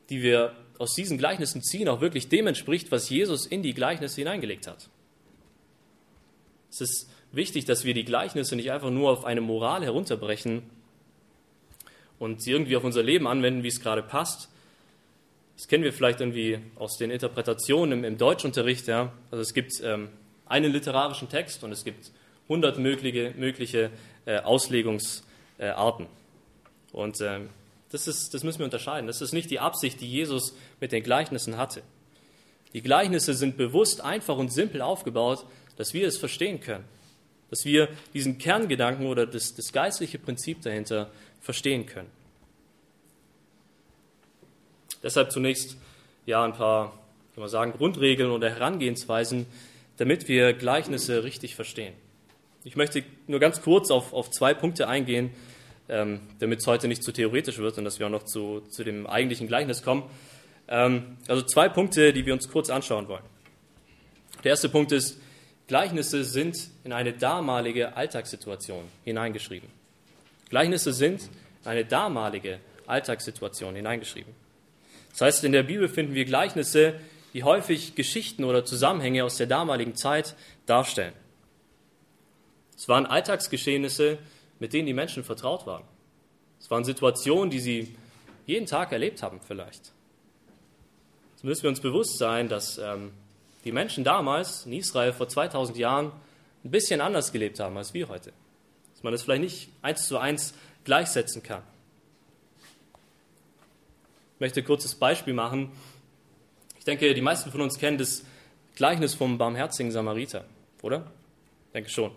die 0.08 0.22
wir 0.22 0.56
aus 0.78 0.94
diesen 0.94 1.18
Gleichnissen 1.18 1.62
ziehen, 1.62 1.90
auch 1.90 2.00
wirklich 2.00 2.30
dem 2.30 2.46
entspricht, 2.46 2.90
was 2.90 3.10
Jesus 3.10 3.44
in 3.44 3.62
die 3.62 3.74
Gleichnisse 3.74 4.22
hineingelegt 4.22 4.66
hat. 4.66 4.88
Es 6.70 6.80
ist 6.80 7.10
wichtig, 7.32 7.66
dass 7.66 7.84
wir 7.84 7.92
die 7.92 8.06
Gleichnisse 8.06 8.56
nicht 8.56 8.72
einfach 8.72 8.88
nur 8.88 9.10
auf 9.10 9.26
eine 9.26 9.42
Moral 9.42 9.84
herunterbrechen 9.84 10.62
und 12.18 12.40
sie 12.40 12.52
irgendwie 12.52 12.76
auf 12.76 12.84
unser 12.84 13.02
Leben 13.02 13.26
anwenden, 13.26 13.62
wie 13.62 13.68
es 13.68 13.78
gerade 13.78 14.02
passt, 14.02 14.48
das 15.58 15.68
kennen 15.68 15.84
wir 15.84 15.92
vielleicht 15.92 16.20
irgendwie 16.20 16.60
aus 16.76 16.96
den 16.96 17.10
Interpretationen 17.10 17.98
im, 17.98 18.04
im 18.04 18.16
Deutschunterricht. 18.16 18.86
Ja? 18.86 19.12
Also 19.30 19.42
es 19.42 19.52
gibt 19.52 19.72
ähm, 19.84 20.08
einen 20.46 20.72
literarischen 20.72 21.28
Text 21.28 21.62
und 21.62 21.72
es 21.72 21.84
gibt 21.84 22.10
hundert 22.48 22.78
mögliche, 22.78 23.34
mögliche 23.36 23.90
äh, 24.24 24.38
Auslegungsarten. 24.38 26.06
Äh, 26.06 26.96
und 26.96 27.20
äh, 27.20 27.40
das, 27.90 28.06
ist, 28.06 28.34
das 28.34 28.44
müssen 28.44 28.60
wir 28.60 28.64
unterscheiden. 28.64 29.06
Das 29.06 29.20
ist 29.20 29.32
nicht 29.32 29.50
die 29.50 29.60
Absicht, 29.60 30.00
die 30.00 30.10
Jesus 30.10 30.54
mit 30.80 30.92
den 30.92 31.02
Gleichnissen 31.02 31.56
hatte. 31.56 31.82
Die 32.72 32.82
Gleichnisse 32.82 33.34
sind 33.34 33.56
bewusst 33.56 34.00
einfach 34.00 34.36
und 34.36 34.52
simpel 34.52 34.80
aufgebaut, 34.80 35.44
dass 35.76 35.92
wir 35.92 36.06
es 36.06 36.16
verstehen 36.16 36.60
können. 36.60 36.84
Dass 37.50 37.64
wir 37.64 37.88
diesen 38.14 38.38
Kerngedanken 38.38 39.06
oder 39.06 39.26
das, 39.26 39.54
das 39.54 39.72
geistliche 39.72 40.18
Prinzip 40.18 40.62
dahinter 40.62 41.10
verstehen 41.40 41.86
können. 41.86 42.10
Deshalb 45.02 45.32
zunächst 45.32 45.76
ja 46.26 46.44
ein 46.44 46.52
paar, 46.52 46.90
kann 47.34 47.40
man 47.40 47.48
sagen, 47.48 47.72
Grundregeln 47.72 48.30
oder 48.30 48.50
Herangehensweisen, 48.50 49.46
damit 49.96 50.28
wir 50.28 50.52
Gleichnisse 50.52 51.24
richtig 51.24 51.56
verstehen. 51.56 51.94
Ich 52.62 52.76
möchte 52.76 53.02
nur 53.26 53.40
ganz 53.40 53.62
kurz 53.62 53.90
auf, 53.90 54.12
auf 54.12 54.30
zwei 54.30 54.54
Punkte 54.54 54.86
eingehen, 54.86 55.30
ähm, 55.90 56.20
damit 56.38 56.60
es 56.60 56.66
heute 56.66 56.88
nicht 56.88 57.02
zu 57.02 57.12
theoretisch 57.12 57.58
wird 57.58 57.76
und 57.76 57.84
dass 57.84 57.98
wir 57.98 58.06
auch 58.06 58.10
noch 58.10 58.24
zu, 58.24 58.60
zu 58.70 58.84
dem 58.84 59.06
eigentlichen 59.06 59.48
Gleichnis 59.48 59.82
kommen. 59.82 60.04
Ähm, 60.68 61.16
also 61.28 61.42
zwei 61.42 61.68
Punkte, 61.68 62.12
die 62.12 62.24
wir 62.24 62.32
uns 62.32 62.48
kurz 62.48 62.70
anschauen 62.70 63.08
wollen. 63.08 63.24
Der 64.44 64.50
erste 64.50 64.68
Punkt 64.68 64.92
ist, 64.92 65.20
Gleichnisse 65.66 66.24
sind 66.24 66.56
in 66.84 66.92
eine 66.92 67.12
damalige 67.12 67.96
Alltagssituation 67.96 68.84
hineingeschrieben. 69.04 69.68
Gleichnisse 70.48 70.92
sind 70.92 71.22
in 71.62 71.70
eine 71.70 71.84
damalige 71.84 72.60
Alltagssituation 72.86 73.74
hineingeschrieben. 73.74 74.32
Das 75.10 75.20
heißt, 75.20 75.44
in 75.44 75.52
der 75.52 75.64
Bibel 75.64 75.88
finden 75.88 76.14
wir 76.14 76.24
Gleichnisse, 76.24 76.94
die 77.34 77.44
häufig 77.44 77.94
Geschichten 77.94 78.44
oder 78.44 78.64
Zusammenhänge 78.64 79.24
aus 79.24 79.36
der 79.36 79.46
damaligen 79.46 79.94
Zeit 79.94 80.34
darstellen. 80.66 81.12
Es 82.76 82.88
waren 82.88 83.06
Alltagsgeschehnisse, 83.06 84.18
mit 84.60 84.72
denen 84.72 84.86
die 84.86 84.94
Menschen 84.94 85.24
vertraut 85.24 85.66
waren. 85.66 85.82
Es 86.60 86.70
waren 86.70 86.84
Situationen, 86.84 87.50
die 87.50 87.58
sie 87.58 87.96
jeden 88.46 88.66
Tag 88.66 88.92
erlebt 88.92 89.22
haben 89.22 89.40
vielleicht. 89.46 89.92
Jetzt 91.32 91.44
müssen 91.44 91.62
wir 91.64 91.70
uns 91.70 91.80
bewusst 91.80 92.18
sein, 92.18 92.48
dass 92.48 92.78
ähm, 92.78 93.12
die 93.64 93.72
Menschen 93.72 94.04
damals 94.04 94.66
in 94.66 94.74
Israel 94.74 95.12
vor 95.12 95.28
2000 95.28 95.78
Jahren 95.78 96.12
ein 96.64 96.70
bisschen 96.70 97.00
anders 97.00 97.32
gelebt 97.32 97.58
haben 97.58 97.76
als 97.76 97.94
wir 97.94 98.08
heute. 98.08 98.32
Dass 98.92 99.02
man 99.02 99.12
das 99.12 99.22
vielleicht 99.22 99.42
nicht 99.42 99.68
eins 99.80 100.06
zu 100.06 100.18
eins 100.18 100.54
gleichsetzen 100.84 101.42
kann. 101.42 101.62
Ich 104.34 104.40
möchte 104.40 104.60
ein 104.60 104.66
kurzes 104.66 104.94
Beispiel 104.94 105.34
machen. 105.34 105.72
Ich 106.78 106.84
denke, 106.84 107.12
die 107.14 107.20
meisten 107.20 107.50
von 107.50 107.60
uns 107.62 107.78
kennen 107.78 107.98
das 107.98 108.24
Gleichnis 108.74 109.14
vom 109.14 109.38
barmherzigen 109.38 109.92
Samariter, 109.92 110.44
oder? 110.82 111.10
Ich 111.66 111.72
denke 111.72 111.90
schon. 111.90 112.12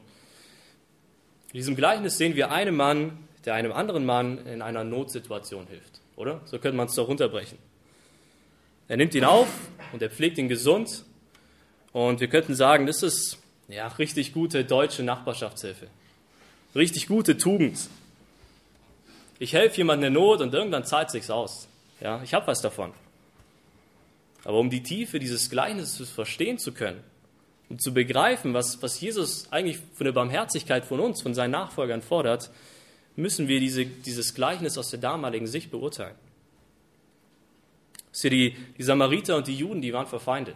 In 1.54 1.58
diesem 1.60 1.76
Gleichnis 1.76 2.18
sehen 2.18 2.36
wir 2.36 2.52
einen 2.52 2.76
Mann, 2.76 3.16
der 3.46 3.54
einem 3.54 3.72
anderen 3.72 4.06
Mann 4.06 4.44
in 4.48 4.64
einer 4.64 4.84
Notsituation 4.84 5.68
hilft, 5.68 6.02
oder? 6.16 6.42
So 6.46 6.58
könnte 6.58 6.76
man 6.76 6.88
es 6.88 6.96
doch 6.96 7.08
runterbrechen. 7.08 7.60
Er 8.88 8.98
nimmt 8.98 9.14
ihn 9.14 9.24
auf 9.24 9.48
und 9.92 10.02
er 10.02 10.10
pflegt 10.10 10.40
ihn 10.40 10.50
gesund. 10.50 11.04
Und 11.92 12.22
wir 12.22 12.28
könnten 12.28 12.56
sagen, 12.56 12.88
das 12.88 13.04
ist 13.04 13.38
ja 13.68 13.86
richtig 13.88 14.34
gute 14.34 14.66
deutsche 14.66 15.04
Nachbarschaftshilfe. 15.04 15.88
Richtig 16.74 17.06
gute 17.06 17.38
Tugend. 17.38 17.78
Ich 19.38 19.54
helfe 19.54 19.78
jemandem 19.78 20.08
in 20.08 20.14
Not 20.14 20.42
und 20.42 20.56
irgendwann 20.56 20.86
zahlt 20.86 21.10
es 21.10 21.14
sich 21.14 21.30
aus. 21.30 21.68
Ja, 22.02 22.20
ich 22.24 22.34
habe 22.34 22.48
was 22.48 22.62
davon. 22.62 22.94
Aber 24.44 24.58
um 24.58 24.72
die 24.72 24.82
Tiefe 24.82 25.20
dieses 25.20 25.52
Gleichnisses 25.52 26.10
verstehen 26.10 26.58
zu 26.58 26.72
können, 26.72 27.04
um 27.70 27.80
zu 27.80 27.94
begreifen, 27.94 28.54
was, 28.54 28.82
was 28.82 29.00
Jesus 29.00 29.52
eigentlich 29.52 29.80
von 29.94 30.06
der 30.06 30.12
Barmherzigkeit 30.12 30.86
von 30.86 31.00
uns, 31.00 31.22
von 31.22 31.34
seinen 31.34 31.52
Nachfolgern 31.52 32.02
fordert, 32.02 32.52
müssen 33.16 33.48
wir 33.48 33.60
diese, 33.60 33.86
dieses 33.86 34.34
Gleichnis 34.34 34.78
aus 34.78 34.90
der 34.90 35.00
damaligen 35.00 35.48
Sicht 35.48 35.72
beurteilen. 35.72 36.16
Dass 38.12 38.22
die, 38.22 38.56
die 38.78 38.84
Samariter 38.84 39.38
und 39.38 39.48
die 39.48 39.56
Juden, 39.56 39.82
die 39.82 39.94
waren 39.94 40.08
verfeindet. 40.08 40.56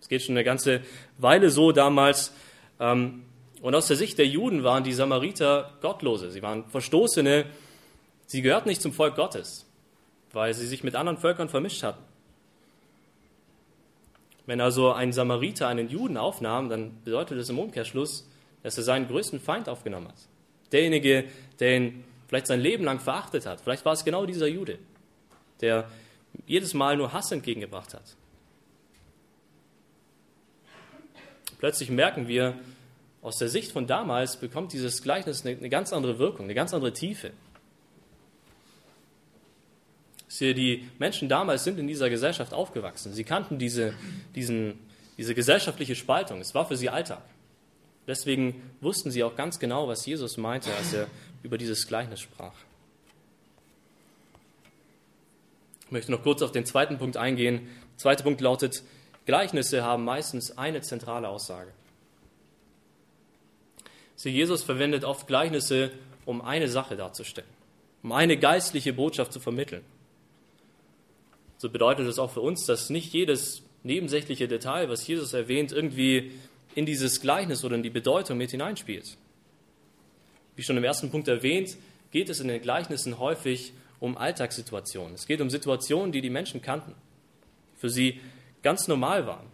Es 0.00 0.08
geht 0.08 0.22
schon 0.22 0.34
eine 0.36 0.44
ganze 0.44 0.82
Weile 1.18 1.50
so 1.50 1.72
damals. 1.72 2.32
Ähm, 2.80 3.24
und 3.60 3.74
aus 3.74 3.86
der 3.86 3.96
Sicht 3.96 4.18
der 4.18 4.26
Juden 4.26 4.64
waren 4.64 4.84
die 4.84 4.92
Samariter 4.92 5.72
Gottlose. 5.80 6.30
Sie 6.30 6.42
waren 6.42 6.64
Verstoßene. 6.66 7.46
Sie 8.26 8.42
gehörten 8.42 8.68
nicht 8.68 8.82
zum 8.82 8.92
Volk 8.92 9.16
Gottes 9.16 9.66
weil 10.32 10.54
sie 10.54 10.66
sich 10.66 10.82
mit 10.82 10.94
anderen 10.94 11.18
Völkern 11.18 11.48
vermischt 11.48 11.82
hatten. 11.82 12.02
Wenn 14.52 14.60
also 14.60 14.92
ein 14.92 15.14
Samariter 15.14 15.66
einen 15.66 15.88
Juden 15.88 16.18
aufnahm, 16.18 16.68
dann 16.68 17.02
bedeutet 17.04 17.38
das 17.38 17.48
im 17.48 17.58
Umkehrschluss, 17.58 18.28
dass 18.62 18.76
er 18.76 18.84
seinen 18.84 19.08
größten 19.08 19.40
Feind 19.40 19.66
aufgenommen 19.66 20.08
hat. 20.08 20.28
Derjenige, 20.72 21.24
der 21.58 21.76
ihn 21.76 22.04
vielleicht 22.28 22.48
sein 22.48 22.60
Leben 22.60 22.84
lang 22.84 23.00
verachtet 23.00 23.46
hat. 23.46 23.62
Vielleicht 23.62 23.86
war 23.86 23.94
es 23.94 24.04
genau 24.04 24.26
dieser 24.26 24.46
Jude, 24.48 24.78
der 25.62 25.88
jedes 26.46 26.74
Mal 26.74 26.98
nur 26.98 27.14
Hass 27.14 27.32
entgegengebracht 27.32 27.94
hat. 27.94 28.14
Plötzlich 31.58 31.88
merken 31.88 32.28
wir, 32.28 32.54
aus 33.22 33.38
der 33.38 33.48
Sicht 33.48 33.72
von 33.72 33.86
damals 33.86 34.36
bekommt 34.36 34.74
dieses 34.74 35.02
Gleichnis 35.02 35.46
eine, 35.46 35.56
eine 35.56 35.70
ganz 35.70 35.94
andere 35.94 36.18
Wirkung, 36.18 36.44
eine 36.44 36.54
ganz 36.54 36.74
andere 36.74 36.92
Tiefe. 36.92 37.30
Die 40.40 40.88
Menschen 40.98 41.28
damals 41.28 41.64
sind 41.64 41.78
in 41.78 41.86
dieser 41.86 42.08
Gesellschaft 42.08 42.54
aufgewachsen. 42.54 43.12
Sie 43.12 43.24
kannten 43.24 43.58
diese, 43.58 43.92
diesen, 44.34 44.78
diese 45.18 45.34
gesellschaftliche 45.34 45.94
Spaltung. 45.94 46.40
Es 46.40 46.54
war 46.54 46.66
für 46.66 46.76
sie 46.76 46.88
Alltag. 46.88 47.22
Deswegen 48.06 48.62
wussten 48.80 49.10
sie 49.10 49.22
auch 49.22 49.36
ganz 49.36 49.58
genau, 49.58 49.88
was 49.88 50.06
Jesus 50.06 50.38
meinte, 50.38 50.74
als 50.74 50.94
er 50.94 51.06
über 51.42 51.58
dieses 51.58 51.86
Gleichnis 51.86 52.20
sprach. 52.20 52.54
Ich 55.84 55.92
möchte 55.92 56.10
noch 56.10 56.22
kurz 56.22 56.40
auf 56.40 56.50
den 56.50 56.64
zweiten 56.64 56.96
Punkt 56.96 57.18
eingehen. 57.18 57.68
Der 57.92 57.98
zweite 57.98 58.22
Punkt 58.22 58.40
lautet, 58.40 58.82
Gleichnisse 59.26 59.84
haben 59.84 60.04
meistens 60.04 60.56
eine 60.56 60.80
zentrale 60.80 61.28
Aussage. 61.28 61.70
Sie, 64.16 64.30
Jesus 64.30 64.62
verwendet 64.62 65.04
oft 65.04 65.26
Gleichnisse, 65.26 65.92
um 66.24 66.40
eine 66.40 66.68
Sache 66.68 66.96
darzustellen, 66.96 67.48
um 68.02 68.12
eine 68.12 68.38
geistliche 68.38 68.94
Botschaft 68.94 69.32
zu 69.32 69.38
vermitteln 69.38 69.84
so 71.62 71.70
bedeutet 71.70 72.08
es 72.08 72.18
auch 72.18 72.32
für 72.32 72.40
uns, 72.40 72.66
dass 72.66 72.90
nicht 72.90 73.12
jedes 73.12 73.62
nebensächliche 73.84 74.48
Detail, 74.48 74.88
was 74.88 75.06
Jesus 75.06 75.32
erwähnt, 75.32 75.70
irgendwie 75.70 76.32
in 76.74 76.86
dieses 76.86 77.20
Gleichnis 77.20 77.64
oder 77.64 77.76
in 77.76 77.84
die 77.84 77.90
Bedeutung 77.90 78.36
mit 78.36 78.50
hineinspielt. 78.50 79.16
Wie 80.56 80.64
schon 80.64 80.76
im 80.76 80.82
ersten 80.82 81.12
Punkt 81.12 81.28
erwähnt, 81.28 81.76
geht 82.10 82.30
es 82.30 82.40
in 82.40 82.48
den 82.48 82.60
Gleichnissen 82.60 83.20
häufig 83.20 83.74
um 84.00 84.18
Alltagssituationen. 84.18 85.14
Es 85.14 85.28
geht 85.28 85.40
um 85.40 85.50
Situationen, 85.50 86.10
die 86.10 86.20
die 86.20 86.30
Menschen 86.30 86.62
kannten, 86.62 86.96
für 87.78 87.90
sie 87.90 88.20
ganz 88.64 88.88
normal 88.88 89.28
waren. 89.28 89.46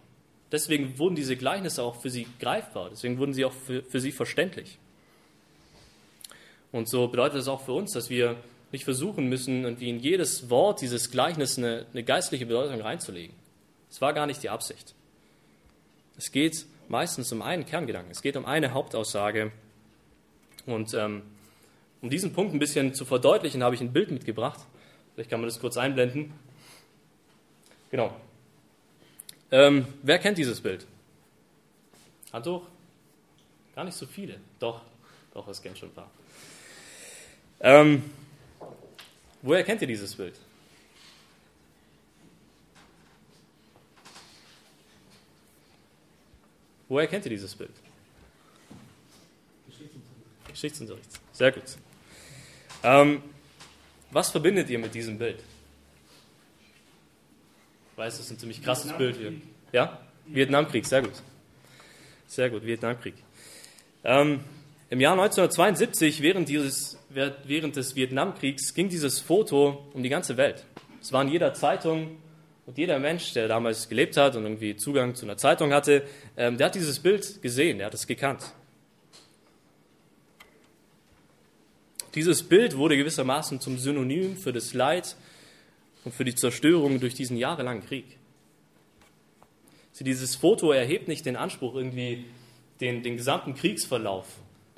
Deswegen 0.50 0.98
wurden 0.98 1.14
diese 1.14 1.36
Gleichnisse 1.36 1.82
auch 1.82 2.00
für 2.00 2.08
sie 2.08 2.26
greifbar, 2.40 2.88
deswegen 2.88 3.18
wurden 3.18 3.34
sie 3.34 3.44
auch 3.44 3.52
für, 3.52 3.82
für 3.82 4.00
sie 4.00 4.12
verständlich. 4.12 4.78
Und 6.72 6.88
so 6.88 7.06
bedeutet 7.08 7.40
es 7.40 7.48
auch 7.48 7.60
für 7.60 7.72
uns, 7.72 7.92
dass 7.92 8.08
wir 8.08 8.38
nicht 8.70 8.84
versuchen 8.84 9.28
müssen, 9.28 9.64
irgendwie 9.64 9.88
in 9.88 9.98
jedes 9.98 10.50
Wort 10.50 10.80
dieses 10.80 11.10
Gleichnisses 11.10 11.58
eine, 11.58 11.86
eine 11.92 12.04
geistliche 12.04 12.46
Bedeutung 12.46 12.80
reinzulegen. 12.80 13.34
Das 13.88 14.00
war 14.00 14.12
gar 14.12 14.26
nicht 14.26 14.42
die 14.42 14.50
Absicht. 14.50 14.94
Es 16.16 16.30
geht 16.32 16.66
meistens 16.88 17.32
um 17.32 17.42
einen 17.42 17.64
Kerngedanken, 17.64 18.10
es 18.10 18.22
geht 18.22 18.36
um 18.36 18.44
eine 18.44 18.74
Hauptaussage. 18.74 19.52
Und 20.66 20.92
ähm, 20.94 21.22
um 22.02 22.10
diesen 22.10 22.32
Punkt 22.32 22.52
ein 22.52 22.58
bisschen 22.58 22.94
zu 22.94 23.04
verdeutlichen, 23.04 23.62
habe 23.62 23.74
ich 23.74 23.80
ein 23.80 23.92
Bild 23.92 24.10
mitgebracht. 24.10 24.60
Vielleicht 25.14 25.30
kann 25.30 25.40
man 25.40 25.48
das 25.48 25.58
kurz 25.58 25.76
einblenden. 25.76 26.32
Genau. 27.90 28.14
Ähm, 29.50 29.86
wer 30.02 30.18
kennt 30.18 30.36
dieses 30.36 30.60
Bild? 30.60 30.86
Hand 32.32 32.46
hoch? 32.46 32.66
Gar 33.74 33.84
nicht 33.84 33.96
so 33.96 34.06
viele. 34.06 34.38
Doch, 34.58 34.82
doch, 35.32 35.48
es 35.48 35.62
kennt 35.62 35.78
schon 35.78 35.88
ein 35.88 35.94
paar. 35.94 36.10
Ähm, 37.60 38.02
Woher 39.42 39.62
kennt 39.62 39.80
ihr 39.82 39.88
dieses 39.88 40.14
Bild? 40.14 40.34
Woher 46.88 47.06
kennt 47.06 47.24
ihr 47.26 47.30
dieses 47.30 47.54
Bild? 47.54 47.70
Geschichtsunterricht. 49.66 50.48
Geschichtsunterricht. 50.48 51.10
Sehr 51.32 51.52
gut. 51.52 51.64
Ähm, 52.82 53.22
was 54.10 54.30
verbindet 54.30 54.70
ihr 54.70 54.78
mit 54.78 54.94
diesem 54.94 55.18
Bild? 55.18 55.38
Ich 57.92 57.98
weiß, 57.98 58.16
das 58.16 58.26
ist 58.26 58.32
ein 58.32 58.38
ziemlich 58.38 58.62
krasses 58.62 58.92
Bild 58.96 59.16
hier. 59.16 59.32
Ja? 59.72 60.00
Vietnamkrieg, 60.26 60.86
sehr 60.86 61.02
gut. 61.02 61.12
Sehr 62.26 62.48
gut, 62.50 62.64
Vietnamkrieg. 62.64 63.14
Ähm, 64.04 64.40
Im 64.90 65.00
Jahr 65.00 65.12
1972, 65.12 66.22
während 66.22 66.48
dieses 66.48 66.97
während 67.10 67.76
des 67.76 67.96
Vietnamkriegs 67.96 68.74
ging 68.74 68.88
dieses 68.88 69.20
Foto 69.20 69.86
um 69.92 70.02
die 70.02 70.08
ganze 70.08 70.36
Welt. 70.36 70.64
Es 71.00 71.12
war 71.12 71.22
in 71.22 71.28
jeder 71.28 71.54
Zeitung 71.54 72.18
und 72.66 72.76
jeder 72.76 72.98
Mensch, 72.98 73.32
der 73.32 73.48
damals 73.48 73.88
gelebt 73.88 74.16
hat 74.16 74.36
und 74.36 74.44
irgendwie 74.44 74.76
Zugang 74.76 75.14
zu 75.14 75.24
einer 75.24 75.38
Zeitung 75.38 75.72
hatte, 75.72 76.06
ähm, 76.36 76.58
der 76.58 76.66
hat 76.66 76.74
dieses 76.74 76.98
Bild 76.98 77.40
gesehen, 77.40 77.78
der 77.78 77.86
hat 77.86 77.94
es 77.94 78.06
gekannt. 78.06 78.52
Dieses 82.14 82.42
Bild 82.42 82.76
wurde 82.76 82.96
gewissermaßen 82.96 83.60
zum 83.60 83.78
Synonym 83.78 84.36
für 84.36 84.52
das 84.52 84.74
Leid 84.74 85.16
und 86.04 86.14
für 86.14 86.24
die 86.24 86.34
Zerstörung 86.34 87.00
durch 87.00 87.14
diesen 87.14 87.36
jahrelangen 87.36 87.84
Krieg. 87.84 88.04
dieses 90.00 90.36
Foto 90.36 90.70
erhebt 90.70 91.08
nicht 91.08 91.26
den 91.26 91.36
Anspruch, 91.36 91.74
irgendwie 91.74 92.26
den, 92.80 93.02
den 93.02 93.16
gesamten 93.16 93.54
Kriegsverlauf 93.54 94.26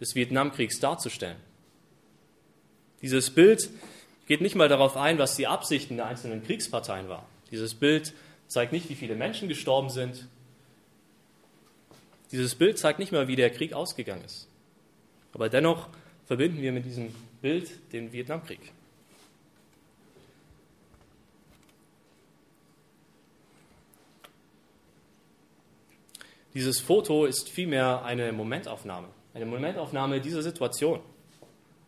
des 0.01 0.15
Vietnamkriegs 0.15 0.81
darzustellen. 0.81 1.37
Dieses 3.03 3.31
Bild 3.31 3.71
geht 4.27 4.41
nicht 4.41 4.55
mal 4.55 4.69
darauf 4.69 4.97
ein, 4.97 5.19
was 5.19 5.37
die 5.37 5.47
Absichten 5.47 5.97
der 5.97 6.07
einzelnen 6.07 6.45
Kriegsparteien 6.45 7.09
waren. 7.09 7.25
Dieses 7.51 7.75
Bild 7.75 8.13
zeigt 8.47 8.73
nicht, 8.73 8.89
wie 8.89 8.95
viele 8.95 9.17
Menschen 9.17 9.49
gestorben 9.49 9.91
sind. 9.91 10.29
Dieses 12.31 12.55
Bild 12.55 12.79
zeigt 12.79 12.99
nicht 12.99 13.13
mal, 13.13 13.27
wie 13.29 13.37
der 13.37 13.51
Krieg 13.51 13.73
ausgegangen 13.73 14.25
ist. 14.25 14.49
Aber 15.33 15.49
dennoch 15.49 15.89
verbinden 16.27 16.61
wir 16.63 16.73
mit 16.73 16.85
diesem 16.85 17.15
Bild 17.41 17.71
den 17.93 18.13
Vietnamkrieg. 18.13 18.73
Dieses 26.55 26.81
Foto 26.81 27.27
ist 27.27 27.49
vielmehr 27.49 28.05
eine 28.05 28.33
Momentaufnahme, 28.33 29.09
eine 29.35 29.47
Momentaufnahme 29.47 30.21
dieser 30.21 30.43
Situation. 30.43 31.01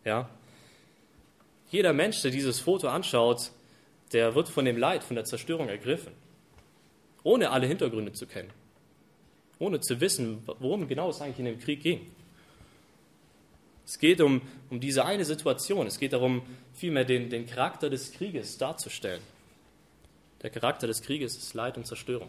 Ja, 0.05 0.31
jeder 1.73 1.95
Mensch, 1.95 2.21
der 2.21 2.31
dieses 2.31 2.61
Foto 2.61 2.89
anschaut, 2.89 3.51
der 4.13 4.35
wird 4.35 4.51
von 4.51 4.67
dem 4.67 4.77
Leid, 4.77 5.03
von 5.03 5.17
der 5.17 5.25
Zerstörung 5.25 5.71
ergriffen, 5.71 6.13
ohne 7.23 7.51
alle 7.51 7.67
Hintergründe 7.67 8.13
zu 8.13 8.27
kennen, 8.27 8.51
ohne 9.59 9.81
zu 9.81 9.99
wissen, 9.99 10.43
worum 10.59 10.87
genau 10.87 11.09
es 11.09 11.23
eigentlich 11.23 11.39
in 11.39 11.47
dem 11.47 11.59
Krieg 11.59 11.83
ging. 11.83 12.13
Es 13.87 13.99
geht 13.99 14.21
um, 14.21 14.43
um 14.69 14.81
diese 14.81 15.07
eine 15.07 15.25
Situation, 15.25 15.87
es 15.87 15.99
geht 15.99 16.13
darum, 16.13 16.43
vielmehr 16.75 17.07
den, 17.07 17.31
den 17.31 17.47
Charakter 17.47 17.89
des 17.89 18.13
Krieges 18.13 18.59
darzustellen. 18.59 19.23
Der 20.43 20.51
Charakter 20.51 20.87
des 20.87 21.01
Krieges 21.01 21.39
ist 21.39 21.55
Leid 21.55 21.79
und 21.79 21.87
Zerstörung. 21.87 22.29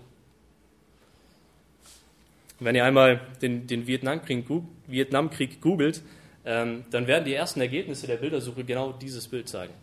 Wenn 2.62 2.76
ihr 2.76 2.86
einmal 2.86 3.20
den, 3.42 3.68
den 3.68 3.88
Vietnamkrieg, 3.88 4.46
Vietnamkrieg 4.88 5.60
googelt, 5.60 6.02
ähm, 6.46 6.86
dann 6.92 7.08
werden 7.08 7.26
die 7.26 7.34
ersten 7.34 7.62
Ergebnisse 7.62 8.08
der 8.08 8.18
Bildersuche 8.18 8.64
genau 8.64 8.92
dieses 8.92 9.28
Bild 9.28 9.48
zeigen. 9.48 9.74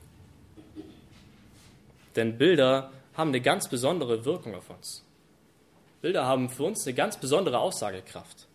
Denn 2.16 2.36
Bilder 2.36 2.90
haben 3.14 3.28
eine 3.28 3.40
ganz 3.40 3.68
besondere 3.68 4.24
Wirkung 4.24 4.54
auf 4.54 4.68
uns. 4.70 5.04
Bilder 6.02 6.26
haben 6.26 6.48
für 6.48 6.64
uns 6.64 6.86
eine 6.86 6.94
ganz 6.94 7.18
besondere 7.18 7.58
Aussagekraft. 7.58 8.46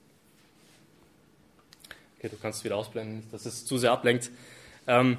Okay, 2.17 2.29
du 2.29 2.37
kannst 2.37 2.59
es 2.59 2.65
wieder 2.65 2.75
ausblenden, 2.75 3.23
dass 3.31 3.45
es 3.45 3.65
zu 3.65 3.77
sehr 3.77 3.91
ablenkt. 3.91 4.31
Ähm, 4.87 5.17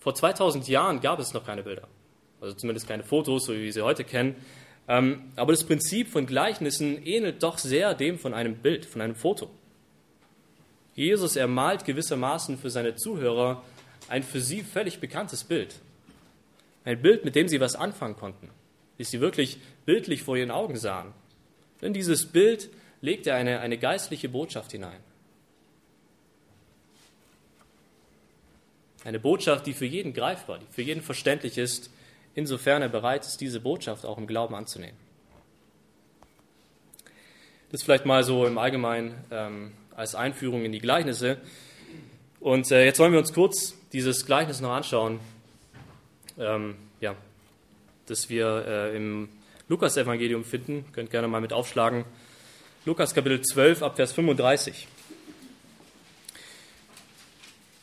vor 0.00 0.14
2000 0.14 0.68
Jahren 0.68 1.00
gab 1.00 1.18
es 1.18 1.32
noch 1.32 1.44
keine 1.44 1.62
Bilder. 1.62 1.88
Also 2.40 2.54
zumindest 2.54 2.86
keine 2.86 3.04
Fotos, 3.04 3.46
so 3.46 3.54
wie 3.54 3.64
wir 3.64 3.72
sie 3.72 3.82
heute 3.82 4.04
kennen. 4.04 4.36
Ähm, 4.86 5.32
aber 5.36 5.52
das 5.52 5.64
Prinzip 5.64 6.08
von 6.08 6.26
Gleichnissen 6.26 7.02
ähnelt 7.04 7.42
doch 7.42 7.58
sehr 7.58 7.94
dem 7.94 8.18
von 8.18 8.34
einem 8.34 8.56
Bild, 8.56 8.84
von 8.84 9.00
einem 9.00 9.14
Foto. 9.14 9.50
Jesus 10.94 11.36
ermalt 11.36 11.84
gewissermaßen 11.84 12.58
für 12.58 12.70
seine 12.70 12.94
Zuhörer 12.94 13.62
ein 14.08 14.22
für 14.22 14.40
sie 14.40 14.62
völlig 14.62 15.00
bekanntes 15.00 15.44
Bild. 15.44 15.74
Ein 16.84 17.00
Bild, 17.00 17.24
mit 17.24 17.34
dem 17.34 17.48
sie 17.48 17.60
was 17.60 17.74
anfangen 17.74 18.16
konnten, 18.16 18.50
das 18.98 19.10
sie 19.10 19.20
wirklich 19.20 19.58
bildlich 19.86 20.22
vor 20.22 20.36
ihren 20.36 20.50
Augen 20.50 20.76
sahen. 20.76 21.12
In 21.80 21.94
dieses 21.94 22.26
Bild 22.26 22.70
legt 23.00 23.26
er 23.26 23.36
eine, 23.36 23.60
eine 23.60 23.78
geistliche 23.78 24.28
Botschaft 24.28 24.72
hinein. 24.72 25.00
Eine 29.04 29.20
Botschaft, 29.20 29.66
die 29.66 29.74
für 29.74 29.84
jeden 29.84 30.14
greifbar, 30.14 30.58
die 30.58 30.66
für 30.70 30.82
jeden 30.82 31.02
verständlich 31.02 31.58
ist, 31.58 31.90
insofern 32.34 32.80
er 32.80 32.88
bereit 32.88 33.26
ist, 33.26 33.40
diese 33.40 33.60
Botschaft 33.60 34.06
auch 34.06 34.16
im 34.16 34.26
Glauben 34.26 34.54
anzunehmen. 34.54 34.96
Das 37.70 37.82
vielleicht 37.82 38.06
mal 38.06 38.24
so 38.24 38.46
im 38.46 38.56
Allgemeinen 38.56 39.24
ähm, 39.30 39.72
als 39.96 40.14
Einführung 40.14 40.64
in 40.64 40.72
die 40.72 40.80
Gleichnisse. 40.80 41.38
Und 42.40 42.70
äh, 42.70 42.84
jetzt 42.84 42.98
wollen 42.98 43.12
wir 43.12 43.18
uns 43.18 43.32
kurz 43.32 43.74
dieses 43.92 44.26
Gleichnis 44.26 44.60
noch 44.60 44.72
anschauen, 44.72 45.20
ähm, 46.38 46.76
ja, 47.00 47.14
das 48.06 48.28
wir 48.28 48.64
äh, 48.66 48.96
im 48.96 49.28
Lukas-Evangelium 49.68 50.44
finden. 50.44 50.84
Könnt 50.92 51.10
gerne 51.10 51.28
mal 51.28 51.40
mit 51.40 51.52
aufschlagen. 51.52 52.04
Lukas 52.84 53.14
Kapitel 53.14 53.40
12 53.40 53.82
ab 53.82 53.96
Vers 53.96 54.12
35. 54.12 54.88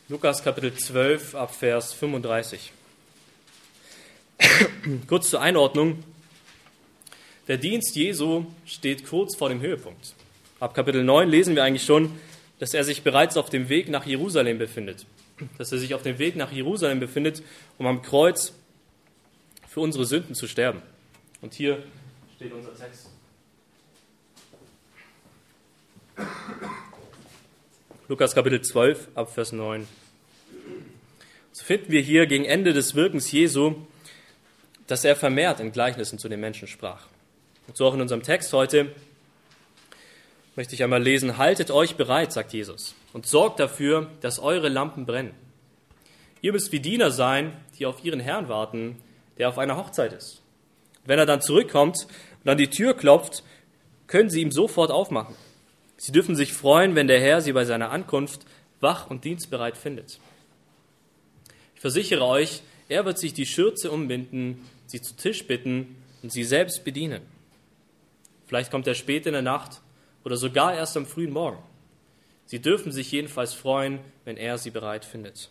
Lukas 0.08 0.44
Kapitel 0.44 0.74
12 0.74 1.34
ab 1.34 1.54
Vers 1.54 1.92
35. 1.94 2.72
Kurz 5.08 5.30
zur 5.30 5.40
Einordnung. 5.40 6.04
Der 7.48 7.56
Dienst 7.56 7.96
Jesu 7.96 8.46
steht 8.64 9.06
kurz 9.06 9.36
vor 9.36 9.48
dem 9.48 9.60
Höhepunkt. 9.60 10.14
Ab 10.62 10.74
Kapitel 10.74 11.02
9 11.02 11.28
lesen 11.28 11.56
wir 11.56 11.64
eigentlich 11.64 11.82
schon, 11.82 12.20
dass 12.60 12.72
er 12.72 12.84
sich 12.84 13.02
bereits 13.02 13.36
auf 13.36 13.50
dem 13.50 13.68
Weg 13.68 13.88
nach 13.88 14.06
Jerusalem 14.06 14.58
befindet. 14.58 15.06
Dass 15.58 15.72
er 15.72 15.78
sich 15.78 15.92
auf 15.92 16.02
dem 16.02 16.20
Weg 16.20 16.36
nach 16.36 16.52
Jerusalem 16.52 17.00
befindet, 17.00 17.42
um 17.78 17.86
am 17.88 18.00
Kreuz 18.00 18.52
für 19.66 19.80
unsere 19.80 20.04
Sünden 20.04 20.36
zu 20.36 20.46
sterben. 20.46 20.80
Und 21.40 21.52
hier 21.52 21.82
steht 22.36 22.52
unser 22.52 22.76
Text. 22.76 23.08
Lukas 28.06 28.32
Kapitel 28.32 28.62
12 28.62 29.08
ab 29.16 29.34
Vers 29.34 29.50
9. 29.50 29.88
So 31.50 31.64
finden 31.64 31.90
wir 31.90 32.02
hier 32.02 32.26
gegen 32.26 32.44
Ende 32.44 32.72
des 32.72 32.94
Wirkens 32.94 33.32
Jesu, 33.32 33.74
dass 34.86 35.04
er 35.04 35.16
vermehrt 35.16 35.58
in 35.58 35.72
Gleichnissen 35.72 36.20
zu 36.20 36.28
den 36.28 36.38
Menschen 36.38 36.68
sprach. 36.68 37.08
Und 37.66 37.76
so 37.76 37.84
auch 37.84 37.94
in 37.94 38.00
unserem 38.00 38.22
Text 38.22 38.52
heute 38.52 38.94
möchte 40.56 40.74
ich 40.74 40.82
einmal 40.82 41.02
lesen, 41.02 41.38
haltet 41.38 41.70
euch 41.70 41.96
bereit, 41.96 42.32
sagt 42.32 42.52
Jesus, 42.52 42.94
und 43.12 43.26
sorgt 43.26 43.60
dafür, 43.60 44.10
dass 44.20 44.38
eure 44.38 44.68
Lampen 44.68 45.06
brennen. 45.06 45.34
Ihr 46.40 46.52
müsst 46.52 46.72
wie 46.72 46.80
Diener 46.80 47.10
sein, 47.10 47.52
die 47.78 47.86
auf 47.86 48.04
ihren 48.04 48.20
Herrn 48.20 48.48
warten, 48.48 48.98
der 49.38 49.48
auf 49.48 49.58
einer 49.58 49.76
Hochzeit 49.76 50.12
ist. 50.12 50.42
Wenn 51.04 51.18
er 51.18 51.26
dann 51.26 51.40
zurückkommt 51.40 52.06
und 52.44 52.50
an 52.50 52.58
die 52.58 52.70
Tür 52.70 52.94
klopft, 52.94 53.42
können 54.06 54.30
sie 54.30 54.40
ihm 54.40 54.52
sofort 54.52 54.90
aufmachen. 54.90 55.34
Sie 55.96 56.12
dürfen 56.12 56.36
sich 56.36 56.52
freuen, 56.52 56.94
wenn 56.94 57.06
der 57.06 57.20
Herr 57.20 57.40
sie 57.40 57.52
bei 57.52 57.64
seiner 57.64 57.90
Ankunft 57.90 58.42
wach 58.80 59.08
und 59.08 59.24
dienstbereit 59.24 59.76
findet. 59.76 60.18
Ich 61.74 61.80
versichere 61.80 62.26
euch, 62.26 62.62
er 62.88 63.04
wird 63.04 63.18
sich 63.18 63.32
die 63.32 63.46
Schürze 63.46 63.90
umbinden, 63.90 64.68
sie 64.86 65.00
zu 65.00 65.16
Tisch 65.16 65.46
bitten 65.46 65.96
und 66.22 66.32
sie 66.32 66.44
selbst 66.44 66.84
bedienen. 66.84 67.22
Vielleicht 68.46 68.70
kommt 68.70 68.86
er 68.86 68.94
spät 68.94 69.26
in 69.26 69.32
der 69.32 69.42
Nacht 69.42 69.81
oder 70.24 70.36
sogar 70.36 70.74
erst 70.74 70.96
am 70.96 71.06
frühen 71.06 71.32
Morgen. 71.32 71.58
Sie 72.46 72.60
dürfen 72.60 72.92
sich 72.92 73.10
jedenfalls 73.10 73.54
freuen, 73.54 74.00
wenn 74.24 74.36
er 74.36 74.58
sie 74.58 74.70
bereit 74.70 75.04
findet. 75.04 75.50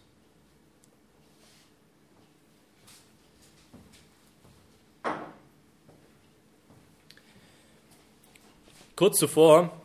Kurz 8.95 9.17
zuvor 9.17 9.81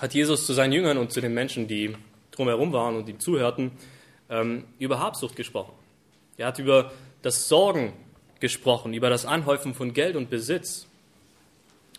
hat 0.00 0.12
Jesus 0.12 0.44
zu 0.44 0.52
seinen 0.52 0.72
Jüngern 0.72 0.98
und 0.98 1.12
zu 1.12 1.20
den 1.20 1.34
Menschen, 1.34 1.68
die 1.68 1.94
drumherum 2.32 2.72
waren 2.72 2.96
und 2.96 3.08
ihm 3.08 3.20
zuhörten, 3.20 3.70
ähm, 4.28 4.64
über 4.80 4.98
Habsucht 4.98 5.36
gesprochen. 5.36 5.72
Er 6.36 6.48
hat 6.48 6.58
über 6.58 6.90
das 7.22 7.48
Sorgen 7.48 7.92
gesprochen, 8.40 8.92
über 8.92 9.08
das 9.08 9.24
Anhäufen 9.24 9.72
von 9.72 9.92
Geld 9.92 10.16
und 10.16 10.30
Besitz. 10.30 10.87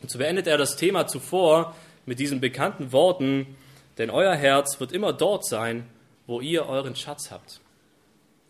Und 0.01 0.11
so 0.11 0.17
beendet 0.19 0.47
er 0.47 0.57
das 0.57 0.75
Thema 0.75 1.07
zuvor 1.07 1.75
mit 2.05 2.19
diesen 2.19 2.39
bekannten 2.39 2.91
Worten, 2.91 3.57
denn 3.97 4.09
euer 4.09 4.35
Herz 4.35 4.79
wird 4.79 4.91
immer 4.91 5.13
dort 5.13 5.45
sein, 5.45 5.85
wo 6.25 6.41
ihr 6.41 6.67
euren 6.67 6.95
Schatz 6.95 7.31
habt. 7.31 7.59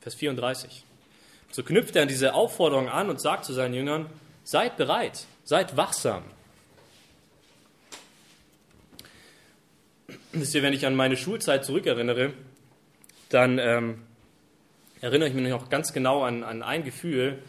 Vers 0.02 0.16
34. 0.16 0.84
So 1.52 1.64
knüpft 1.64 1.96
er 1.96 2.04
an 2.04 2.08
diese 2.08 2.34
Aufforderung 2.34 2.90
an 2.90 3.10
und 3.10 3.20
sagt 3.20 3.46
zu 3.46 3.54
seinen 3.54 3.74
Jüngern, 3.74 4.06
seid 4.44 4.78
bereit, 4.78 5.26
seid 5.44 5.76
wachsam. 5.78 6.24
Wisst 10.32 10.54
ihr, 10.54 10.62
wenn 10.62 10.74
ich 10.74 10.86
an 10.86 10.96
meine 10.96 11.18
Schulzeit 11.18 11.66
zurückerinnere, 11.66 12.34
dann 13.30 13.58
ähm, 13.58 14.02
erinnere 15.02 15.30
ich 15.30 15.36
mich 15.36 15.50
noch 15.50 15.70
ganz 15.70 15.92
genau 15.92 16.24
an, 16.24 16.44
an 16.44 16.62
ein 16.62 16.84
Gefühl, 16.84 17.42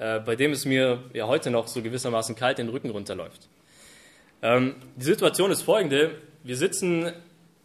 äh, 0.00 0.18
bei 0.18 0.34
dem 0.34 0.52
es 0.52 0.64
mir 0.64 1.04
ja 1.12 1.26
heute 1.26 1.50
noch 1.50 1.68
so 1.68 1.82
gewissermaßen 1.82 2.34
kalt 2.34 2.56
den 2.56 2.70
Rücken 2.70 2.88
runterläuft. 2.88 3.48
Ähm, 4.42 4.76
die 4.96 5.04
Situation 5.04 5.50
ist 5.50 5.60
folgende. 5.60 6.22
Wir 6.42 6.56
sitzen 6.56 7.12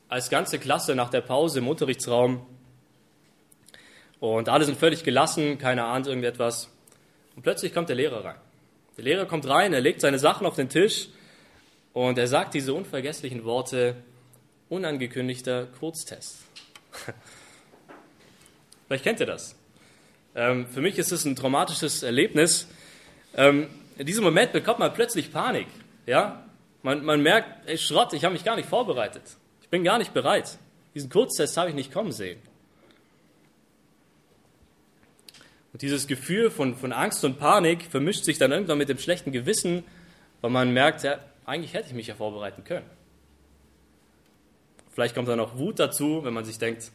als 0.09 0.29
ganze 0.29 0.59
Klasse 0.59 0.95
nach 0.95 1.09
der 1.09 1.21
Pause 1.21 1.59
im 1.59 1.67
Unterrichtsraum 1.69 2.45
und 4.19 4.49
alle 4.49 4.65
sind 4.65 4.77
völlig 4.77 5.05
gelassen, 5.05 5.57
keiner 5.57 5.85
ahnt 5.85 6.07
irgendetwas. 6.07 6.69
Und 7.37 7.43
plötzlich 7.43 7.73
kommt 7.73 7.87
der 7.87 7.95
Lehrer 7.95 8.25
rein. 8.25 8.37
Der 8.97 9.05
Lehrer 9.05 9.25
kommt 9.25 9.47
rein, 9.47 9.71
er 9.71 9.81
legt 9.81 10.01
seine 10.01 10.19
Sachen 10.19 10.45
auf 10.45 10.55
den 10.55 10.67
Tisch 10.67 11.07
und 11.93 12.17
er 12.17 12.27
sagt 12.27 12.53
diese 12.53 12.73
unvergesslichen 12.73 13.45
Worte, 13.45 13.95
unangekündigter 14.67 15.67
Kurztest. 15.79 16.39
Vielleicht 18.87 19.05
kennt 19.05 19.21
ihr 19.21 19.25
das. 19.25 19.55
Ähm, 20.35 20.67
für 20.67 20.81
mich 20.81 20.97
ist 20.97 21.11
es 21.11 21.25
ein 21.25 21.35
traumatisches 21.35 22.03
Erlebnis. 22.03 22.67
Ähm, 23.35 23.67
in 23.97 24.05
diesem 24.05 24.23
Moment 24.23 24.51
bekommt 24.51 24.79
man 24.79 24.93
plötzlich 24.93 25.31
Panik. 25.31 25.67
Ja? 26.05 26.45
Man, 26.83 27.05
man 27.05 27.21
merkt, 27.21 27.67
ey, 27.69 27.77
Schrott, 27.77 28.13
ich 28.13 28.25
habe 28.25 28.33
mich 28.33 28.43
gar 28.43 28.57
nicht 28.57 28.67
vorbereitet. 28.67 29.23
Ich 29.61 29.69
bin 29.69 29.83
gar 29.83 29.97
nicht 29.97 30.13
bereit. 30.13 30.57
Diesen 30.93 31.09
Kurztest 31.09 31.55
habe 31.57 31.69
ich 31.69 31.75
nicht 31.75 31.93
kommen 31.93 32.11
sehen. 32.11 32.39
Und 35.73 35.81
dieses 35.81 36.07
Gefühl 36.07 36.51
von, 36.51 36.75
von 36.75 36.93
Angst 36.93 37.23
und 37.25 37.39
Panik 37.39 37.83
vermischt 37.83 38.23
sich 38.23 38.37
dann 38.37 38.51
irgendwann 38.51 38.77
mit 38.77 38.87
dem 38.87 38.97
schlechten 38.97 39.31
Gewissen, 39.31 39.83
weil 40.41 40.51
man 40.51 40.73
merkt, 40.73 41.03
ja, 41.03 41.19
eigentlich 41.45 41.73
hätte 41.73 41.87
ich 41.87 41.93
mich 41.93 42.07
ja 42.07 42.15
vorbereiten 42.15 42.63
können. 42.63 42.85
Vielleicht 44.93 45.15
kommt 45.15 45.27
dann 45.27 45.39
auch 45.41 45.57
Wut 45.57 45.79
dazu, 45.79 46.23
wenn 46.23 46.33
man 46.33 46.45
sich 46.45 46.57
denkt, 46.57 46.91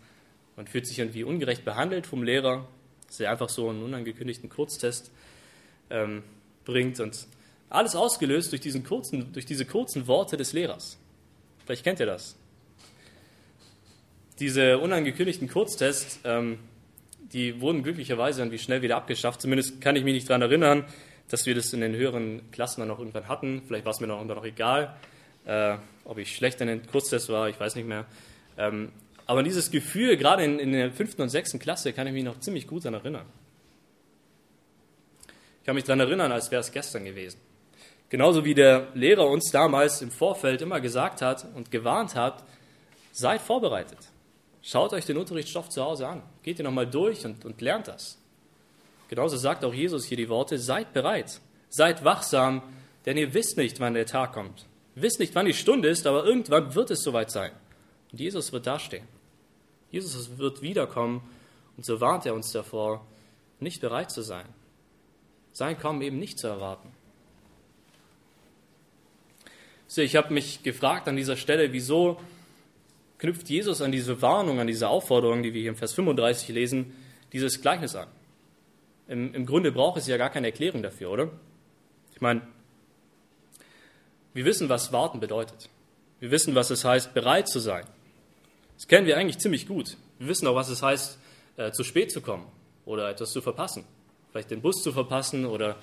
man 0.57 0.67
fühlt 0.67 0.87
sich 0.87 0.99
irgendwie 0.99 1.25
ungerecht 1.25 1.65
behandelt 1.65 2.07
vom 2.07 2.23
Lehrer, 2.23 2.67
dass 3.11 3.19
er 3.19 3.33
einfach 3.33 3.49
so 3.49 3.69
einen 3.69 3.83
unangekündigten 3.83 4.49
Kurztest 4.49 5.11
ähm, 5.91 6.23
bringt 6.65 7.01
und 7.01 7.27
Alles 7.69 7.97
ausgelöst 7.97 8.53
durch, 8.53 8.61
diesen 8.61 8.85
kurzen, 8.85 9.33
durch 9.33 9.47
diese 9.47 9.65
kurzen 9.65 10.07
Worte 10.07 10.37
des 10.37 10.53
Lehrers. 10.53 10.97
Vielleicht 11.65 11.85
kennt 11.85 12.01
ihr 12.01 12.07
das. 12.07 12.37
Diese 14.39 14.79
unangekündigten 14.79 15.49
Kurztests, 15.49 16.21
ähm, 16.25 16.59
die 17.33 17.61
wurden 17.61 17.83
glücklicherweise 17.83 18.41
irgendwie 18.41 18.59
schnell 18.59 18.83
wieder 18.83 18.97
abgeschafft. 18.97 19.41
Zumindest 19.43 19.81
kann 19.81 19.97
ich 19.97 20.05
mich 20.05 20.15
nicht 20.15 20.29
daran 20.29 20.43
erinnern, 20.43 20.85
dass 21.29 21.47
wir 21.47 21.55
das 21.55 21.73
in 21.73 21.81
den 21.81 21.95
höheren 21.95 22.51
Klassen 22.53 22.81
dann 22.81 22.89
noch 22.89 22.99
irgendwann 22.99 23.29
hatten. 23.29 23.63
Vielleicht 23.67 23.85
war 23.85 23.93
es 23.93 24.01
mir 24.01 24.07
noch, 24.07 24.25
noch 24.25 24.45
egal, 24.45 24.97
äh, 25.47 25.77
ob 26.05 26.19
ich 26.19 26.35
schlecht 26.35 26.61
in 26.61 26.69
den 26.69 26.87
Kurztests 26.87 27.29
war, 27.29 27.49
ich 27.49 27.59
weiß 27.59 27.75
nicht 27.75 27.87
mehr. 27.87 28.07
Ähm, 28.57 28.91
aber 29.31 29.45
dieses 29.45 29.71
Gefühl, 29.71 30.17
gerade 30.17 30.43
in, 30.43 30.59
in 30.59 30.73
der 30.73 30.91
fünften 30.91 31.23
und 31.23 31.29
sechsten 31.29 31.61
Klasse, 31.61 31.93
kann 31.93 32.05
ich 32.09 32.13
mich 32.13 32.25
noch 32.25 32.41
ziemlich 32.41 32.67
gut 32.67 32.85
daran 32.85 32.99
erinnern. 32.99 33.27
Ich 35.61 35.65
kann 35.65 35.77
mich 35.77 35.85
daran 35.85 36.01
erinnern, 36.01 36.33
als 36.33 36.51
wäre 36.51 36.59
es 36.59 36.73
gestern 36.73 37.05
gewesen. 37.05 37.39
Genauso 38.09 38.45
wie 38.45 38.55
der 38.55 38.89
Lehrer 38.95 39.29
uns 39.29 39.53
damals 39.53 40.03
im 40.03 40.11
Vorfeld 40.11 40.63
immer 40.63 40.81
gesagt 40.81 41.23
hat 41.23 41.47
und 41.55 41.71
gewarnt 41.71 42.17
hat, 42.17 42.43
seid 43.13 43.41
vorbereitet. 43.41 43.99
Schaut 44.63 44.93
euch 44.93 45.07
den 45.07 45.17
Unterrichtsstoff 45.17 45.69
zu 45.69 45.85
Hause 45.85 46.09
an. 46.09 46.25
Geht 46.43 46.59
ihr 46.59 46.65
nochmal 46.65 46.91
durch 46.91 47.25
und, 47.25 47.45
und 47.45 47.61
lernt 47.61 47.87
das. 47.87 48.19
Genauso 49.09 49.37
sagt 49.37 49.65
auch 49.65 49.73
Jesus 49.73 50.07
hier 50.07 50.17
die 50.17 50.29
Worte, 50.29 50.59
seid 50.59 50.93
bereit, 50.93 51.41
seid 51.69 52.05
wachsam, 52.05 52.63
denn 53.07 53.17
ihr 53.17 53.33
wisst 53.33 53.59
nicht, 53.59 53.79
wann 53.79 53.95
der 53.95 54.07
Tag 54.07 54.33
kommt. 54.33 54.67
Wisst 54.97 55.21
nicht, 55.21 55.37
wann 55.37 55.47
die 55.47 55.55
Stunde 55.55 55.89
ist, 55.89 56.05
aber 56.09 56.25
irgendwann 56.25 56.75
wird 56.75 56.91
es 56.91 57.05
soweit 57.05 57.31
sein. 57.31 57.53
Und 58.11 58.19
Jesus 58.19 58.53
wird 58.53 58.67
dastehen. 58.67 59.07
Jesus 59.91 60.39
wird 60.39 60.63
wiederkommen 60.63 61.23
und 61.77 61.85
so 61.85 62.01
warnt 62.01 62.27
er 62.27 62.35
uns 62.35 62.53
davor, 62.53 63.05
nicht 63.59 63.81
bereit 63.81 64.11
zu 64.11 64.23
sein. 64.23 64.47
Sein 65.53 65.79
Kommen 65.79 66.01
eben 66.03 66.19
nicht 66.19 66.39
zu 66.39 66.47
erwarten. 66.47 66.93
So, 69.87 70.03
ich 70.03 70.15
habe 70.15 70.33
mich 70.33 70.63
gefragt 70.63 71.09
an 71.09 71.17
dieser 71.17 71.37
Stelle, 71.37 71.73
wieso 71.73 72.21
knüpft 73.19 73.49
Jesus 73.51 73.83
an 73.83 73.91
diese 73.91 74.23
Warnung, 74.23 74.61
an 74.61 74.69
diese 74.69 74.89
Aufforderung, 74.89 75.43
die 75.43 75.53
wir 75.53 75.61
hier 75.61 75.71
im 75.71 75.77
Vers 75.77 75.95
35 75.95 76.49
lesen, 76.51 76.95
dieses 77.33 77.61
Gleichnis 77.61 77.97
an? 77.97 78.07
Im, 79.09 79.35
Im 79.35 79.47
Grunde 79.47 79.73
braucht 79.73 79.99
es 79.99 80.07
ja 80.07 80.17
gar 80.17 80.31
keine 80.31 80.47
Erklärung 80.47 80.83
dafür, 80.83 81.11
oder? 81.11 81.31
Ich 82.15 82.21
meine, 82.21 82.43
wir 84.33 84.45
wissen, 84.45 84.69
was 84.69 84.93
warten 84.93 85.19
bedeutet. 85.19 85.69
Wir 86.21 86.31
wissen, 86.31 86.55
was 86.55 86.71
es 86.71 86.85
heißt, 86.85 87.13
bereit 87.13 87.49
zu 87.49 87.59
sein. 87.59 87.85
Das 88.81 88.89
kennen 88.89 89.07
wir 89.07 89.19
eigentlich 89.19 89.39
ziemlich 89.39 89.69
gut. 89.69 89.99
Wir 90.19 90.29
wissen 90.29 90.47
auch, 90.47 90.55
was 90.55 90.71
es 90.71 90.83
heißt, 90.83 91.19
äh, 91.59 91.71
zu 91.71 91.85
spät 91.85 92.11
zu 92.11 92.23
kommen 92.23 92.47
oder 92.87 93.11
etwas 93.11 93.31
zu 93.31 93.43
verpassen. 93.43 93.85
Vielleicht 94.31 94.51
den 94.51 94.63
Bus 94.63 94.83
zu 94.83 94.91
verpassen 94.91 95.45
oder 95.45 95.77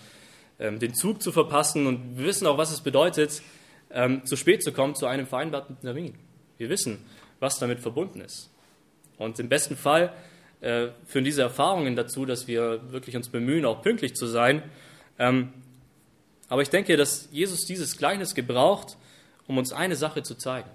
ähm, 0.57 0.79
den 0.79 0.95
Zug 0.95 1.21
zu 1.21 1.31
verpassen. 1.31 1.85
Und 1.85 2.17
wir 2.17 2.25
wissen 2.25 2.47
auch, 2.47 2.57
was 2.57 2.71
es 2.71 2.81
bedeutet, 2.81 3.43
ähm, 3.91 4.25
zu 4.25 4.35
spät 4.35 4.63
zu 4.63 4.71
kommen 4.71 4.95
zu 4.95 5.05
einem 5.05 5.27
vereinbarten 5.27 5.79
Termin. 5.79 6.15
Wir 6.57 6.69
wissen, 6.69 7.05
was 7.39 7.59
damit 7.59 7.81
verbunden 7.81 8.19
ist. 8.19 8.49
Und 9.19 9.39
im 9.39 9.47
besten 9.47 9.77
Fall 9.77 10.11
äh, 10.61 10.87
führen 11.05 11.23
diese 11.23 11.43
Erfahrungen 11.43 11.95
dazu, 11.95 12.25
dass 12.25 12.47
wir 12.47 12.91
wirklich 12.91 13.15
uns 13.15 13.29
bemühen, 13.29 13.65
auch 13.65 13.83
pünktlich 13.83 14.15
zu 14.15 14.25
sein. 14.25 14.63
Ähm, 15.19 15.53
aber 16.49 16.63
ich 16.63 16.71
denke, 16.71 16.97
dass 16.97 17.29
Jesus 17.31 17.65
dieses 17.65 17.95
Gleichnis 17.95 18.33
gebraucht, 18.33 18.97
um 19.45 19.59
uns 19.59 19.71
eine 19.71 19.95
Sache 19.95 20.23
zu 20.23 20.33
zeigen, 20.33 20.71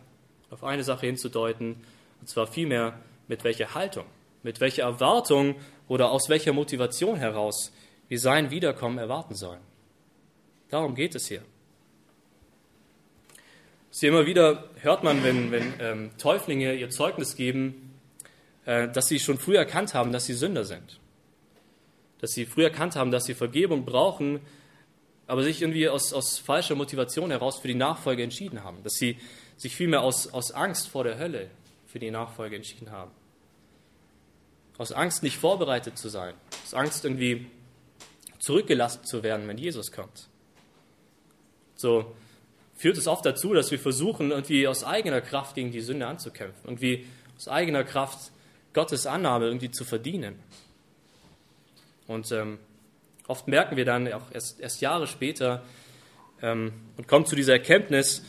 auf 0.51 0.63
eine 0.63 0.85
Sache 0.85 1.07
hinzudeuten, 1.07 1.83
und 2.23 2.29
zwar 2.29 2.47
vielmehr 2.47 3.01
mit 3.27 3.43
welcher 3.43 3.75
Haltung, 3.75 4.05
mit 4.45 4.61
welcher 4.61 4.85
Erwartung 4.85 5.57
oder 5.89 6.13
aus 6.13 6.29
welcher 6.29 6.53
Motivation 6.53 7.17
heraus 7.17 7.73
wir 8.09 8.21
sein 8.21 8.53
Wiederkommen 8.53 8.99
erwarten 8.99 9.35
sollen. 9.35 9.61
Darum 10.71 10.95
geht 10.95 11.17
es 11.17 11.27
hier. 11.27 11.43
Sie 13.91 14.07
immer 14.07 14.25
wieder 14.25 14.71
hört 14.83 15.03
man, 15.03 15.25
wenn, 15.25 15.51
wenn 15.51 15.75
ähm, 15.81 16.11
Täuflinge 16.17 16.75
ihr 16.75 16.91
Zeugnis 16.91 17.35
geben, 17.35 17.99
äh, 18.67 18.89
dass 18.89 19.07
sie 19.07 19.19
schon 19.19 19.37
früh 19.37 19.57
erkannt 19.57 19.93
haben, 19.93 20.13
dass 20.13 20.27
sie 20.27 20.35
Sünder 20.35 20.65
sind. 20.65 21.01
Dass 22.21 22.31
sie 22.31 22.47
früh 22.47 22.63
erkannt 22.63 22.95
haben, 22.95 23.11
dass 23.11 23.25
sie 23.25 23.35
Vergebung 23.35 23.85
brauchen, 23.85 24.39
aber 25.27 25.43
sich 25.43 25.61
irgendwie 25.61 25.89
aus, 25.89 26.13
aus 26.13 26.39
falscher 26.39 26.77
Motivation 26.77 27.33
heraus 27.33 27.59
für 27.59 27.67
die 27.67 27.75
Nachfolge 27.75 28.23
entschieden 28.23 28.63
haben. 28.63 28.81
Dass 28.85 28.95
sie 28.95 29.19
sich 29.57 29.75
vielmehr 29.75 30.03
aus, 30.03 30.33
aus 30.33 30.53
Angst 30.53 30.87
vor 30.87 31.03
der 31.03 31.19
Hölle 31.19 31.51
für 31.93 31.99
die 31.99 32.11
Nachfolge 32.11 32.57
entschieden 32.57 32.91
haben. 32.91 33.11
Aus 34.79 34.93
Angst, 34.93 35.23
nicht 35.23 35.37
vorbereitet 35.37 35.99
zu 35.99 36.09
sein. 36.09 36.33
Aus 36.65 36.73
Angst, 36.73 37.05
irgendwie 37.05 37.47
zurückgelassen 38.39 39.05
zu 39.05 39.23
werden, 39.23 39.47
wenn 39.47 39.59
Jesus 39.59 39.93
kommt. 39.93 40.29
So 41.77 42.17
führt 42.77 42.97
es 42.97 43.07
oft 43.07 43.27
dazu, 43.27 43.53
dass 43.53 43.71
wir 43.71 43.79
versuchen, 43.79 44.31
irgendwie 44.31 44.67
aus 44.67 44.85
eigener 44.85 45.21
Kraft 45.21 45.55
gegen 45.55 45.71
die 45.71 45.83
Sünde 45.83 46.07
anzukämpfen. 46.07 46.63
Irgendwie 46.65 47.07
aus 47.37 47.47
eigener 47.47 47.85
Kraft 47.85 48.33
Gottes 48.73 49.07
Annahme 49.07 49.45
irgendwie 49.45 49.71
zu 49.71 49.85
verdienen. 49.85 50.39
Und 52.07 52.33
ähm, 52.33 52.59
oft 53.29 53.49
merken 53.49 53.77
wir 53.77 53.85
dann 53.85 54.11
auch 54.15 54.33
erst, 54.33 54.61
erst 54.61 54.81
Jahre 54.81 55.07
später 55.07 55.63
ähm, 56.41 56.73
und 56.97 57.07
kommen 57.07 57.27
zu 57.27 57.37
dieser 57.37 57.53
Erkenntnis, 57.53 58.25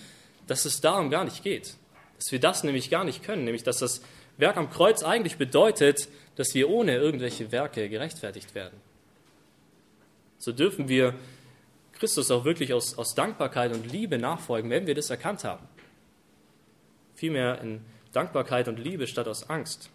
dass 0.48 0.66
es 0.66 0.82
darum 0.82 1.10
gar 1.10 1.24
nicht 1.24 1.44
geht. 1.44 1.78
Dass 2.24 2.32
wir 2.32 2.40
das 2.40 2.64
nämlich 2.64 2.90
gar 2.90 3.04
nicht 3.04 3.22
können, 3.22 3.44
nämlich 3.44 3.64
dass 3.64 3.80
das 3.80 4.02
Werk 4.38 4.56
am 4.56 4.70
Kreuz 4.70 5.04
eigentlich 5.04 5.36
bedeutet, 5.36 6.08
dass 6.38 6.54
wir 6.54 6.70
ohne 6.70 6.96
irgendwelche 6.96 7.52
Werke 7.52 7.90
gerechtfertigt 7.90 8.56
werden. 8.56 8.80
So 10.38 10.54
dürfen 10.54 10.88
wir 10.88 11.16
Christus 11.92 12.32
auch 12.32 12.46
wirklich 12.46 12.74
aus, 12.74 12.98
aus 12.98 13.14
Dankbarkeit 13.14 13.74
und 13.74 13.92
Liebe 13.92 14.20
nachfolgen, 14.20 14.70
wenn 14.70 14.88
wir 14.88 14.96
das 14.96 15.10
erkannt 15.10 15.44
haben. 15.44 15.68
Vielmehr 17.14 17.60
in 17.60 17.82
Dankbarkeit 18.14 18.70
und 18.70 18.80
Liebe 18.80 19.06
statt 19.06 19.28
aus 19.28 19.50
Angst. 19.50 19.90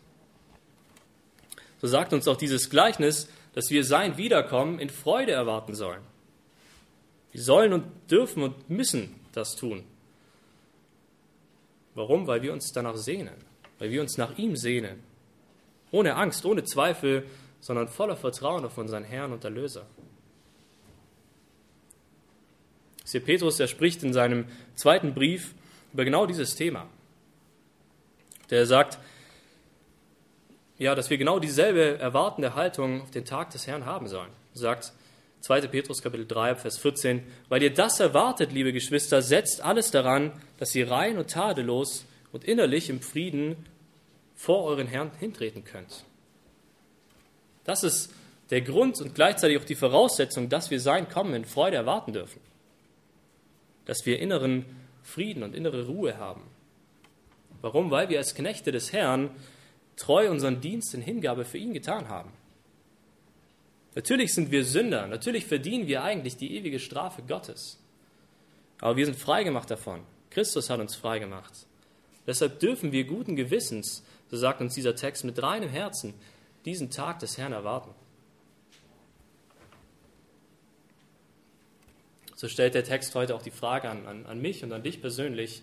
So 1.81 1.87
sagt 1.87 2.13
uns 2.13 2.29
auch 2.29 2.37
dieses 2.37 2.69
Gleichnis, 2.69 3.31
dass 3.55 3.71
wir 3.71 3.85
sein 3.85 4.19
Wiederkommen 4.19 4.81
in 4.81 4.91
Freude 4.91 5.33
erwarten 5.33 5.75
sollen. 5.75 6.03
Wir 7.33 7.41
sollen 7.41 7.73
und 7.73 7.87
dürfen 8.11 8.43
und 8.43 8.69
müssen 8.69 9.15
das 9.33 9.57
tun. 9.57 9.85
Warum? 11.99 12.29
Weil 12.29 12.43
wir 12.43 12.53
uns 12.53 12.71
danach 12.73 12.97
sehnen, 12.97 13.35
weil 13.81 13.91
wir 13.91 14.01
uns 14.01 14.17
nach 14.19 14.39
ihm 14.39 14.57
sehnen. 14.57 15.03
Ohne 15.91 16.15
Angst, 16.15 16.47
ohne 16.47 16.63
Zweifel, 16.63 17.27
sondern 17.61 17.89
voller 17.89 18.15
Vertrauen 18.15 18.65
auf 18.65 18.79
unseren 18.79 19.03
Herrn 19.03 19.33
und 19.33 19.43
Erlöser. 19.43 19.85
Hier 23.05 23.21
Petrus, 23.21 23.59
er 23.59 23.67
spricht 23.67 24.05
in 24.05 24.13
seinem 24.13 24.45
zweiten 24.77 25.13
Brief 25.13 25.55
über 25.93 26.05
genau 26.05 26.25
dieses 26.25 26.55
Thema. 26.55 26.87
Der 28.51 28.65
sagt, 28.65 29.01
ja, 30.79 30.95
dass 30.95 31.11
wir 31.11 31.19
genau 31.19 31.41
dieselbe 31.41 31.99
erwartende 31.99 32.55
Haltung 32.55 33.03
auf 33.03 33.11
den 33.11 33.25
Tag 33.25 33.51
des 33.51 33.67
Herrn 33.67 33.87
haben 33.87 34.07
sollen. 34.07 34.31
Sagt 34.55 34.93
2. 35.41 35.69
Petrus 35.69 36.03
Kapitel 36.03 36.27
3, 36.27 36.57
Vers 36.57 36.79
14, 36.79 37.23
weil 37.49 37.63
ihr 37.63 37.73
das 37.73 38.01
erwartet, 38.01 38.53
liebe 38.53 38.73
Geschwister, 38.73 39.23
setzt 39.23 39.63
alles 39.63 39.91
daran, 39.91 40.33
dass 40.59 40.75
ihr 40.75 40.91
rein 40.91 41.19
und 41.19 41.31
tadellos 41.31 42.05
und 42.33 42.45
innerlich 42.45 42.91
im 42.91 43.01
Frieden 43.01 43.57
vor 44.35 44.65
euren 44.65 44.87
Herrn 44.87 45.11
hintreten 45.19 45.65
könnt. 45.65 46.05
Das 47.65 47.85
ist 47.85 48.13
der 48.51 48.63
Grund 48.63 49.01
und 49.01 49.15
gleichzeitig 49.15 49.59
auch 49.59 49.65
die 49.65 49.75
Voraussetzung, 49.75 50.49
dass 50.49 50.71
wir 50.71 50.81
sein 50.81 51.09
Kommen 51.09 51.35
in 51.35 51.45
Freude 51.45 51.77
erwarten 51.77 52.13
dürfen. 52.13 52.41
Dass 53.85 54.07
wir 54.07 54.19
inneren 54.19 54.65
Frieden 55.03 55.43
und 55.43 55.55
innere 55.55 55.87
Ruhe 55.87 56.19
haben. 56.19 56.43
Warum? 57.61 57.91
Weil 57.91 58.09
wir 58.09 58.19
als 58.19 58.35
Knechte 58.35 58.73
des 58.73 58.93
Herrn 58.93 59.31
treu 59.97 60.31
unseren 60.31 60.61
Dienst 60.61 60.95
in 60.95 61.03
Hingabe 61.03 61.45
für 61.45 61.59
ihn 61.59 61.73
getan 61.73 62.09
haben. 62.09 62.33
Natürlich 63.95 64.35
sind 64.35 64.51
wir 64.51 64.65
Sünder, 64.65 65.07
natürlich 65.07 65.47
verdienen 65.47 65.87
wir 65.87 66.03
eigentlich 66.03 66.37
die 66.37 66.57
ewige 66.57 66.79
Strafe 66.79 67.23
Gottes. 67.23 67.79
Aber 68.81 68.97
wir 68.97 69.07
sind 69.07 69.17
freigemacht 69.17 69.71
davon. 69.71 70.03
Christus 70.31 70.71
hat 70.71 70.81
uns 70.81 70.95
freigemacht. 70.95 71.67
Deshalb 72.27 72.61
dürfen 72.61 72.93
wir 72.93 73.05
guten 73.05 73.37
Gewissens, 73.37 74.05
so 74.31 74.37
sagt 74.37 74.61
uns 74.61 74.75
dieser 74.75 74.95
Text, 74.95 75.25
mit 75.25 75.43
reinem 75.43 75.71
Herzen 75.71 76.15
diesen 76.65 76.91
Tag 76.91 77.19
des 77.21 77.39
Herrn 77.39 77.53
erwarten. 77.53 77.95
So 82.37 82.47
stellt 82.47 82.75
der 82.75 82.85
Text 82.85 83.15
heute 83.15 83.35
auch 83.35 83.43
die 83.43 83.51
Frage 83.51 83.89
an, 83.89 84.07
an, 84.07 84.27
an 84.27 84.41
mich 84.41 84.63
und 84.63 84.73
an 84.73 84.85
dich 84.85 85.01
persönlich, 85.01 85.63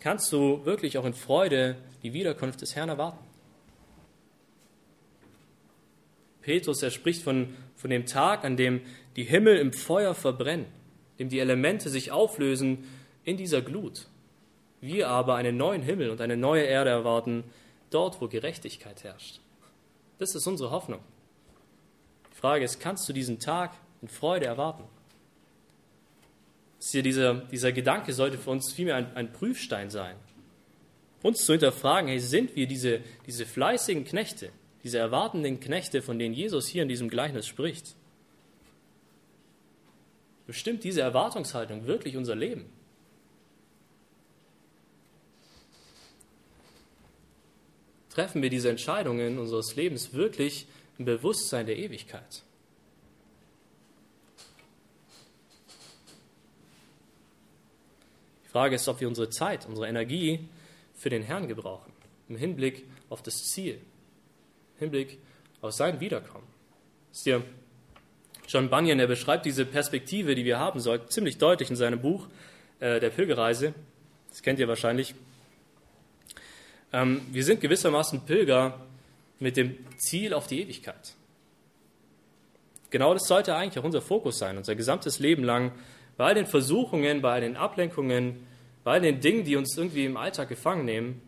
kannst 0.00 0.32
du 0.32 0.64
wirklich 0.64 0.96
auch 0.96 1.04
in 1.04 1.12
Freude 1.12 1.76
die 2.02 2.14
Wiederkunft 2.14 2.62
des 2.62 2.74
Herrn 2.76 2.88
erwarten. 2.88 3.27
Petrus, 6.48 6.82
er 6.82 6.90
spricht 6.90 7.22
von, 7.22 7.54
von 7.76 7.90
dem 7.90 8.06
Tag, 8.06 8.42
an 8.42 8.56
dem 8.56 8.80
die 9.16 9.24
Himmel 9.24 9.58
im 9.58 9.70
Feuer 9.70 10.14
verbrennen, 10.14 10.64
dem 11.18 11.28
die 11.28 11.40
Elemente 11.40 11.90
sich 11.90 12.10
auflösen 12.10 12.88
in 13.22 13.36
dieser 13.36 13.60
Glut. 13.60 14.06
Wir 14.80 15.10
aber 15.10 15.34
einen 15.34 15.58
neuen 15.58 15.82
Himmel 15.82 16.08
und 16.08 16.22
eine 16.22 16.38
neue 16.38 16.62
Erde 16.62 16.88
erwarten, 16.88 17.44
dort, 17.90 18.22
wo 18.22 18.28
Gerechtigkeit 18.28 19.04
herrscht. 19.04 19.40
Das 20.18 20.34
ist 20.34 20.46
unsere 20.46 20.70
Hoffnung. 20.70 21.00
Die 22.32 22.36
Frage 22.38 22.64
ist, 22.64 22.80
kannst 22.80 23.06
du 23.10 23.12
diesen 23.12 23.38
Tag 23.38 23.74
in 24.00 24.08
Freude 24.08 24.46
erwarten? 24.46 24.84
Hier 26.80 27.02
dieser, 27.02 27.34
dieser 27.34 27.72
Gedanke 27.72 28.14
sollte 28.14 28.38
für 28.38 28.48
uns 28.52 28.72
vielmehr 28.72 28.96
ein, 28.96 29.14
ein 29.16 29.32
Prüfstein 29.34 29.90
sein. 29.90 30.16
Uns 31.22 31.44
zu 31.44 31.52
hinterfragen, 31.52 32.08
hey, 32.08 32.20
sind 32.20 32.56
wir 32.56 32.66
diese, 32.66 33.02
diese 33.26 33.44
fleißigen 33.44 34.06
Knechte, 34.06 34.50
diese 34.88 34.96
erwartenden 34.96 35.60
Knechte, 35.60 36.00
von 36.00 36.18
denen 36.18 36.32
Jesus 36.32 36.66
hier 36.66 36.82
in 36.82 36.88
diesem 36.88 37.10
Gleichnis 37.10 37.46
spricht? 37.46 37.94
Bestimmt 40.46 40.82
diese 40.82 41.02
Erwartungshaltung 41.02 41.86
wirklich 41.86 42.16
unser 42.16 42.34
Leben? 42.34 42.64
Treffen 48.08 48.40
wir 48.40 48.48
diese 48.48 48.70
Entscheidungen 48.70 49.38
unseres 49.38 49.76
Lebens 49.76 50.14
wirklich 50.14 50.66
im 50.96 51.04
Bewusstsein 51.04 51.66
der 51.66 51.76
Ewigkeit? 51.76 52.42
Die 58.46 58.48
Frage 58.48 58.76
ist, 58.76 58.88
ob 58.88 59.02
wir 59.02 59.08
unsere 59.08 59.28
Zeit, 59.28 59.66
unsere 59.66 59.86
Energie 59.86 60.48
für 60.94 61.10
den 61.10 61.22
Herrn 61.22 61.46
gebrauchen, 61.46 61.92
im 62.30 62.36
Hinblick 62.36 62.86
auf 63.10 63.20
das 63.20 63.34
Ziel, 63.52 63.82
Hinblick 64.78 65.18
auf 65.60 65.72
sein 65.72 66.00
Wiederkommen. 66.00 66.46
Ist 67.12 67.26
dir 67.26 67.42
John 68.48 68.70
Bunyan, 68.70 68.98
der 68.98 69.06
beschreibt 69.06 69.44
diese 69.44 69.66
Perspektive, 69.66 70.34
die 70.34 70.44
wir 70.44 70.58
haben 70.58 70.80
sollten, 70.80 71.10
ziemlich 71.10 71.38
deutlich 71.38 71.68
in 71.70 71.76
seinem 71.76 72.00
Buch 72.00 72.26
äh, 72.80 72.98
Der 73.00 73.10
Pilgerreise. 73.10 73.74
Das 74.30 74.42
kennt 74.42 74.58
ihr 74.58 74.68
wahrscheinlich. 74.68 75.14
Ähm, 76.92 77.20
wir 77.30 77.44
sind 77.44 77.60
gewissermaßen 77.60 78.22
Pilger 78.24 78.80
mit 79.38 79.56
dem 79.56 79.76
Ziel 79.98 80.32
auf 80.32 80.46
die 80.46 80.62
Ewigkeit. 80.62 81.14
Genau 82.90 83.12
das 83.12 83.26
sollte 83.26 83.54
eigentlich 83.54 83.78
auch 83.78 83.84
unser 83.84 84.00
Fokus 84.00 84.38
sein, 84.38 84.56
unser 84.56 84.74
gesamtes 84.74 85.18
Leben 85.18 85.44
lang 85.44 85.72
bei 86.16 86.24
all 86.24 86.34
den 86.34 86.46
Versuchungen, 86.46 87.20
bei 87.20 87.34
all 87.34 87.40
den 87.42 87.56
Ablenkungen, 87.56 88.46
bei 88.82 88.92
all 88.92 89.00
den 89.02 89.20
Dingen, 89.20 89.44
die 89.44 89.56
uns 89.56 89.76
irgendwie 89.76 90.06
im 90.06 90.16
Alltag 90.16 90.48
gefangen 90.48 90.86
nehmen, 90.86 91.20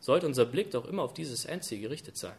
sollte 0.00 0.26
unser 0.26 0.46
Blick 0.46 0.70
doch 0.70 0.86
immer 0.86 1.02
auf 1.02 1.12
dieses 1.12 1.44
Endziel 1.44 1.80
gerichtet 1.80 2.16
sein. 2.16 2.36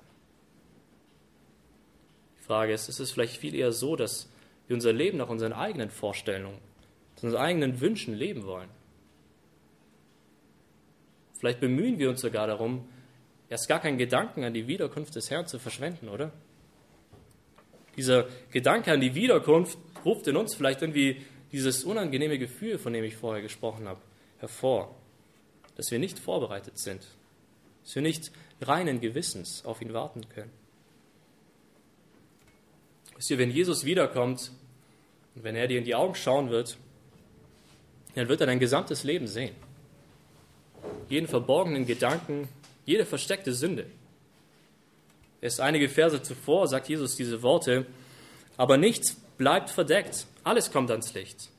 Frage 2.48 2.74
ist, 2.74 2.88
ist 2.88 3.00
es 3.00 3.12
vielleicht 3.12 3.38
viel 3.38 3.54
eher 3.54 3.72
so, 3.72 3.96
dass 3.96 4.30
wir 4.68 4.74
unser 4.74 4.94
Leben 4.94 5.18
nach 5.18 5.30
unseren 5.30 5.54
eigenen 5.54 5.90
Vorstellungen, 5.90 6.58
unseren 7.22 7.42
eigenen 7.42 7.82
Wünschen 7.82 8.14
leben 8.14 8.46
wollen? 8.46 8.70
Vielleicht 11.40 11.60
bemühen 11.60 12.00
wir 12.00 12.10
uns 12.10 12.22
sogar 12.22 12.48
darum, 12.48 12.88
erst 13.50 13.68
gar 13.68 13.80
keinen 13.80 13.98
Gedanken 13.98 14.44
an 14.44 14.54
die 14.54 14.68
Wiederkunft 14.68 15.16
des 15.16 15.30
Herrn 15.30 15.46
zu 15.46 15.60
verschwenden, 15.60 16.10
oder? 16.10 16.32
Dieser 17.96 18.28
Gedanke 18.52 18.92
an 18.92 19.02
die 19.02 19.14
Wiederkunft 19.14 19.78
ruft 20.06 20.28
in 20.28 20.38
uns 20.38 20.56
vielleicht 20.56 20.82
irgendwie 20.82 21.26
dieses 21.52 21.84
unangenehme 21.84 22.40
Gefühl, 22.40 22.78
von 22.78 22.94
dem 22.94 23.04
ich 23.04 23.16
vorher 23.16 23.42
gesprochen 23.42 23.88
habe, 23.88 24.00
hervor, 24.40 24.96
dass 25.76 25.92
wir 25.92 26.00
nicht 26.00 26.18
vorbereitet 26.18 26.78
sind, 26.78 27.02
dass 27.84 27.96
wir 27.96 28.02
nicht 28.02 28.32
reinen 28.62 29.00
Gewissens 29.00 29.66
auf 29.66 29.82
ihn 29.82 29.94
warten 29.94 30.28
können. 30.30 30.52
Wisst 33.18 33.32
ihr, 33.32 33.38
wenn 33.38 33.52
Jesus 33.52 33.84
wiederkommt 33.84 34.52
und 35.36 35.44
wenn 35.44 35.56
er 35.56 35.68
dir 35.68 35.80
in 35.80 35.86
die 35.86 35.96
Augen 35.96 36.16
schauen 36.16 36.50
wird, 36.50 36.78
dann 38.16 38.30
wird 38.30 38.42
er 38.42 38.48
dein 38.48 38.60
gesamtes 38.60 39.04
Leben 39.04 39.28
sehen. 39.28 39.56
Jeden 41.10 41.28
verborgenen 41.28 41.86
Gedanken, 41.86 42.48
jede 42.86 43.06
versteckte 43.06 43.54
Sünde. 43.54 43.86
Erst 45.42 45.62
einige 45.62 45.90
Verse 45.90 46.22
zuvor 46.22 46.68
sagt 46.68 46.90
Jesus 46.90 47.16
diese 47.16 47.42
Worte, 47.44 47.86
aber 48.56 48.78
nichts 48.78 49.16
bleibt 49.38 49.70
verdeckt, 49.70 50.26
alles 50.44 50.72
kommt 50.72 50.90
ans 50.90 51.14
Licht. 51.14 51.50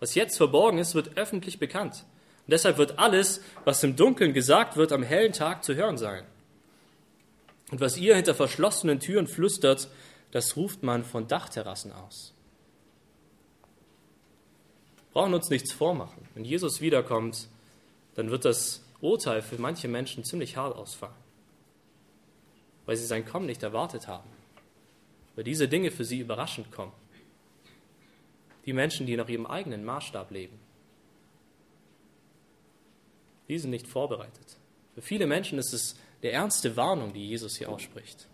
Was 0.00 0.14
jetzt 0.14 0.36
verborgen 0.36 0.78
ist, 0.78 0.94
wird 0.94 1.16
öffentlich 1.16 1.58
bekannt. 1.58 2.04
Und 2.46 2.52
deshalb 2.52 2.76
wird 2.78 2.98
alles, 2.98 3.40
was 3.64 3.82
im 3.82 3.96
Dunkeln 3.96 4.34
gesagt 4.34 4.76
wird, 4.76 4.92
am 4.92 5.02
hellen 5.02 5.32
Tag 5.32 5.64
zu 5.64 5.74
hören 5.74 5.96
sein. 5.96 6.24
Und 7.70 7.80
was 7.80 7.96
ihr 7.96 8.14
hinter 8.14 8.34
verschlossenen 8.34 9.00
Türen 9.00 9.26
flüstert, 9.26 9.88
das 10.30 10.56
ruft 10.56 10.82
man 10.82 11.04
von 11.04 11.28
Dachterrassen 11.28 11.92
aus. 11.92 12.34
Wir 14.96 15.22
brauchen 15.22 15.34
uns 15.34 15.48
nichts 15.48 15.72
vormachen. 15.72 16.28
Wenn 16.34 16.44
Jesus 16.44 16.80
wiederkommt, 16.80 17.48
dann 18.14 18.30
wird 18.30 18.44
das 18.44 18.82
Urteil 19.00 19.42
für 19.42 19.58
manche 19.58 19.88
Menschen 19.88 20.24
ziemlich 20.24 20.56
hart 20.56 20.76
ausfallen, 20.76 21.14
weil 22.84 22.96
sie 22.96 23.06
sein 23.06 23.24
Kommen 23.24 23.46
nicht 23.46 23.62
erwartet 23.62 24.08
haben, 24.08 24.28
weil 25.34 25.44
diese 25.44 25.68
Dinge 25.68 25.90
für 25.90 26.04
sie 26.04 26.20
überraschend 26.20 26.70
kommen 26.72 26.92
die 28.66 28.72
Menschen, 28.72 29.06
die 29.06 29.16
nach 29.16 29.28
ihrem 29.28 29.46
eigenen 29.46 29.84
Maßstab 29.84 30.30
leben. 30.32 30.58
Die 33.48 33.58
sind 33.58 33.70
nicht 33.70 33.86
vorbereitet. 33.86 34.56
Für 34.94 35.02
viele 35.02 35.26
Menschen 35.26 35.58
ist 35.58 35.72
es 35.72 35.96
der 36.22 36.32
ernste 36.32 36.76
Warnung, 36.76 37.12
die 37.12 37.28
Jesus 37.28 37.56
hier 37.56 37.70
ausspricht. 37.70 38.26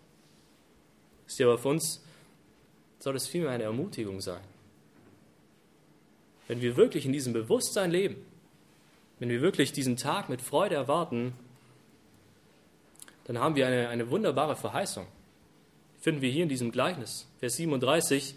Ist 1.27 1.39
ja 1.39 1.47
aber 1.47 1.57
für 1.57 1.69
uns 1.69 2.03
soll 2.99 3.15
es 3.15 3.27
vielmehr 3.27 3.51
eine 3.51 3.63
Ermutigung 3.63 4.21
sein. 4.21 4.41
Wenn 6.47 6.61
wir 6.61 6.77
wirklich 6.77 7.05
in 7.05 7.13
diesem 7.13 7.33
Bewusstsein 7.33 7.91
leben, 7.91 8.15
wenn 9.19 9.29
wir 9.29 9.41
wirklich 9.41 9.71
diesen 9.71 9.97
Tag 9.97 10.29
mit 10.29 10.41
Freude 10.41 10.75
erwarten, 10.75 11.33
dann 13.25 13.39
haben 13.39 13.55
wir 13.55 13.67
eine, 13.67 13.89
eine 13.89 14.09
wunderbare 14.09 14.55
Verheißung. 14.55 15.07
Finden 15.99 16.21
wir 16.21 16.29
hier 16.29 16.43
in 16.43 16.49
diesem 16.49 16.71
Gleichnis, 16.71 17.27
Vers 17.39 17.55
37. 17.55 18.35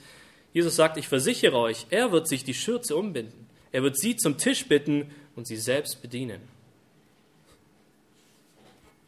Jesus 0.52 0.76
sagt, 0.76 0.96
ich 0.96 1.08
versichere 1.08 1.58
euch, 1.58 1.86
er 1.90 2.12
wird 2.12 2.28
sich 2.28 2.44
die 2.44 2.54
Schürze 2.54 2.96
umbinden. 2.96 3.46
Er 3.72 3.82
wird 3.82 3.98
sie 3.98 4.16
zum 4.16 4.38
Tisch 4.38 4.66
bitten 4.66 5.10
und 5.34 5.46
sie 5.46 5.56
selbst 5.56 6.00
bedienen. 6.02 6.40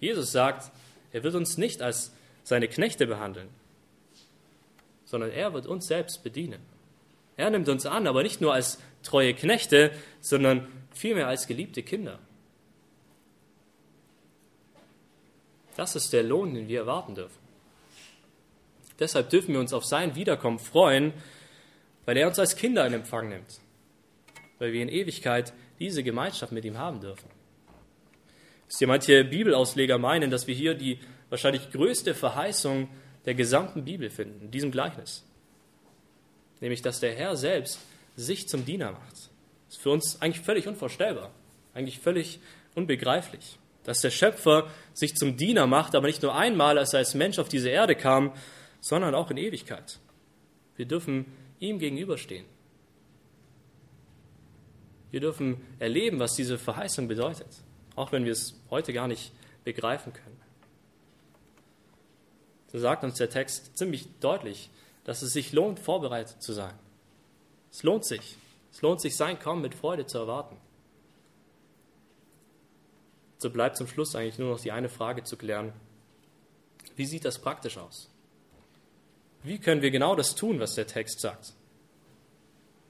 Jesus 0.01 0.31
sagt, 0.33 0.71
er 1.13 1.23
wird 1.23 1.35
uns 1.35 1.57
nicht 1.57 1.83
als 1.83 2.13
seine 2.45 2.69
Knechte 2.69 3.07
behandeln, 3.07 3.49
sondern 5.09 5.31
er 5.31 5.55
wird 5.55 5.67
uns 5.67 5.87
selbst 5.87 6.23
bedienen. 6.23 6.61
Er 7.37 7.51
nimmt 7.51 7.69
uns 7.69 7.87
an, 7.87 8.07
aber 8.07 8.23
nicht 8.23 8.41
nur 8.41 8.53
als 8.53 8.79
treue 9.03 9.33
Knechte, 9.33 9.93
sondern 10.21 10.69
vielmehr 10.93 11.29
als 11.29 11.47
geliebte 11.47 11.83
Kinder. 11.83 12.19
Das 15.77 15.97
ist 15.97 16.13
der 16.13 16.25
Lohn, 16.25 16.55
den 16.55 16.69
wir 16.69 16.81
erwarten 16.81 17.15
dürfen. 17.15 17.39
Deshalb 18.99 19.31
dürfen 19.31 19.55
wir 19.55 19.61
uns 19.61 19.73
auf 19.73 19.85
sein 19.85 20.15
Wiederkommen 20.15 20.59
freuen 20.59 21.13
weil 22.09 22.17
er 22.17 22.27
uns 22.27 22.39
als 22.39 22.57
Kinder 22.57 22.87
in 22.87 22.95
Empfang 22.95 23.29
nimmt, 23.29 23.61
weil 24.59 24.73
wir 24.73 24.81
in 24.81 24.89
Ewigkeit 24.89 25.53
diese 25.79 26.03
Gemeinschaft 26.03 26.53
mit 26.53 26.65
ihm 26.65 26.79
haben 26.79 27.03
dürfen. 27.03 27.29
Wisst 28.67 28.81
ihr, 28.81 28.89
manche 28.89 29.25
Bibelausleger 29.25 29.99
meinen, 29.99 30.31
dass 30.31 30.47
wir 30.47 30.55
hier 30.55 30.73
die 30.73 31.01
wahrscheinlich 31.29 31.71
größte 31.71 32.15
Verheißung 32.15 32.89
der 33.29 33.35
gesamten 33.35 33.85
Bibel 33.85 34.09
finden, 34.09 34.47
in 34.47 34.51
diesem 34.51 34.71
Gleichnis. 34.71 35.23
Nämlich, 36.63 36.81
dass 36.81 36.99
der 37.01 37.15
Herr 37.15 37.37
selbst 37.37 37.79
sich 38.17 38.49
zum 38.49 38.65
Diener 38.65 38.93
macht. 38.93 39.13
Das 39.67 39.77
ist 39.77 39.83
für 39.83 39.91
uns 39.91 40.23
eigentlich 40.23 40.41
völlig 40.41 40.67
unvorstellbar, 40.67 41.31
eigentlich 41.75 41.99
völlig 41.99 42.41
unbegreiflich. 42.75 43.59
Dass 43.85 44.01
der 44.01 44.09
Schöpfer 44.09 44.71
sich 44.95 45.15
zum 45.15 45.37
Diener 45.37 45.67
macht, 45.67 45.95
aber 45.95 46.07
nicht 46.07 46.23
nur 46.23 46.35
einmal, 46.35 46.79
als 46.79 46.95
er 46.95 47.01
als 47.01 47.13
Mensch 47.13 47.39
auf 47.39 47.51
diese 47.51 47.69
Erde 47.69 47.97
kam, 47.97 48.33
sondern 48.81 49.15
auch 49.15 49.31
in 49.31 49.37
Ewigkeit. 49.37 49.99
Wir 50.77 50.87
dürfen 50.87 51.27
ihm 51.61 51.79
gegenüberstehen. 51.79 52.47
Wir 55.11 55.21
dürfen 55.21 55.61
erleben, 55.79 56.19
was 56.19 56.35
diese 56.35 56.57
Verheißung 56.57 57.09
bedeutet, 57.09 57.49
auch 57.95 58.11
wenn 58.11 58.25
wir 58.25 58.33
es 58.33 58.59
heute 58.71 58.95
gar 58.95 59.07
nicht 59.07 59.33
begreifen 59.65 60.15
können. 60.15 60.38
So 62.73 62.79
sagt 62.79 63.05
uns 63.05 63.17
der 63.17 63.31
Text 63.31 63.77
ziemlich 63.77 64.07
deutlich, 64.21 64.71
dass 65.05 65.23
es 65.23 65.33
sich 65.33 65.53
lohnt, 65.53 65.81
vorbereitet 65.81 66.43
zu 66.43 66.53
sein. 66.53 66.75
Es 67.71 67.83
lohnt 67.83 68.05
sich. 68.05 68.37
Es 68.71 68.83
lohnt 68.83 69.01
sich, 69.01 69.17
sein 69.17 69.39
Kommen 69.39 69.63
mit 69.63 69.75
Freude 69.75 70.07
zu 70.07 70.19
erwarten. 70.19 70.57
So 73.39 73.51
bleibt 73.51 73.77
zum 73.77 73.87
Schluss 73.87 74.15
eigentlich 74.15 74.39
nur 74.39 74.51
noch 74.51 74.61
die 74.61 74.73
eine 74.73 74.89
Frage 74.89 75.23
zu 75.23 75.37
klären. 75.37 75.73
Wie 76.97 77.07
sieht 77.07 77.25
das 77.25 77.39
praktisch 77.39 77.79
aus? 77.79 78.11
Wie 79.43 79.59
können 79.59 79.83
wir 79.83 79.91
genau 79.91 80.17
das 80.17 80.35
tun, 80.35 80.59
was 80.61 80.75
der 80.75 80.87
Text 80.87 81.21
sagt? 81.21 81.55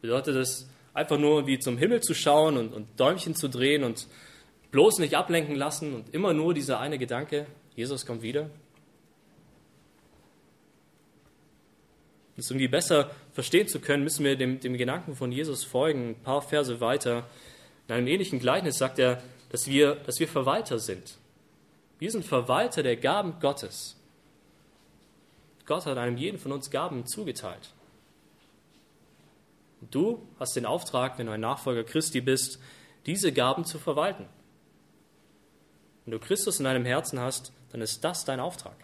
Bedeutet 0.00 0.36
es 0.36 0.68
einfach 0.94 1.18
nur 1.18 1.46
wie 1.46 1.58
zum 1.58 1.76
Himmel 1.76 2.00
zu 2.00 2.14
schauen 2.14 2.56
und, 2.56 2.72
und 2.72 2.88
Däumchen 2.98 3.34
zu 3.34 3.48
drehen 3.48 3.84
und 3.84 4.08
bloß 4.70 4.98
nicht 4.98 5.14
ablenken 5.14 5.54
lassen 5.54 5.94
und 5.94 6.14
immer 6.14 6.32
nur 6.32 6.54
dieser 6.54 6.80
eine 6.80 6.98
Gedanke, 6.98 7.46
Jesus 7.76 8.06
kommt 8.06 8.22
wieder? 8.22 8.50
Um 12.38 12.42
es 12.42 12.52
irgendwie 12.52 12.68
besser 12.68 13.10
verstehen 13.32 13.66
zu 13.66 13.80
können, 13.80 14.04
müssen 14.04 14.24
wir 14.24 14.36
dem, 14.36 14.60
dem 14.60 14.76
Gedanken 14.76 15.16
von 15.16 15.32
Jesus 15.32 15.64
folgen. 15.64 16.10
Ein 16.10 16.22
paar 16.22 16.40
Verse 16.40 16.80
weiter. 16.80 17.26
In 17.88 17.94
einem 17.96 18.06
ähnlichen 18.06 18.38
Gleichnis 18.38 18.78
sagt 18.78 19.00
er, 19.00 19.20
dass 19.50 19.66
wir, 19.66 19.96
dass 19.96 20.20
wir 20.20 20.28
Verwalter 20.28 20.78
sind. 20.78 21.18
Wir 21.98 22.12
sind 22.12 22.24
Verwalter 22.24 22.84
der 22.84 22.96
Gaben 22.96 23.40
Gottes. 23.40 23.96
Gott 25.66 25.84
hat 25.84 25.98
einem 25.98 26.16
jeden 26.16 26.38
von 26.38 26.52
uns 26.52 26.70
Gaben 26.70 27.08
zugeteilt. 27.08 27.74
Und 29.80 29.92
du 29.92 30.24
hast 30.38 30.54
den 30.54 30.64
Auftrag, 30.64 31.18
wenn 31.18 31.26
du 31.26 31.32
ein 31.32 31.40
Nachfolger 31.40 31.82
Christi 31.82 32.20
bist, 32.20 32.60
diese 33.04 33.32
Gaben 33.32 33.64
zu 33.64 33.80
verwalten. 33.80 34.26
Wenn 36.04 36.12
du 36.12 36.20
Christus 36.20 36.60
in 36.60 36.66
deinem 36.66 36.84
Herzen 36.84 37.18
hast, 37.18 37.52
dann 37.72 37.80
ist 37.80 38.04
das 38.04 38.24
dein 38.24 38.38
Auftrag. 38.38 38.76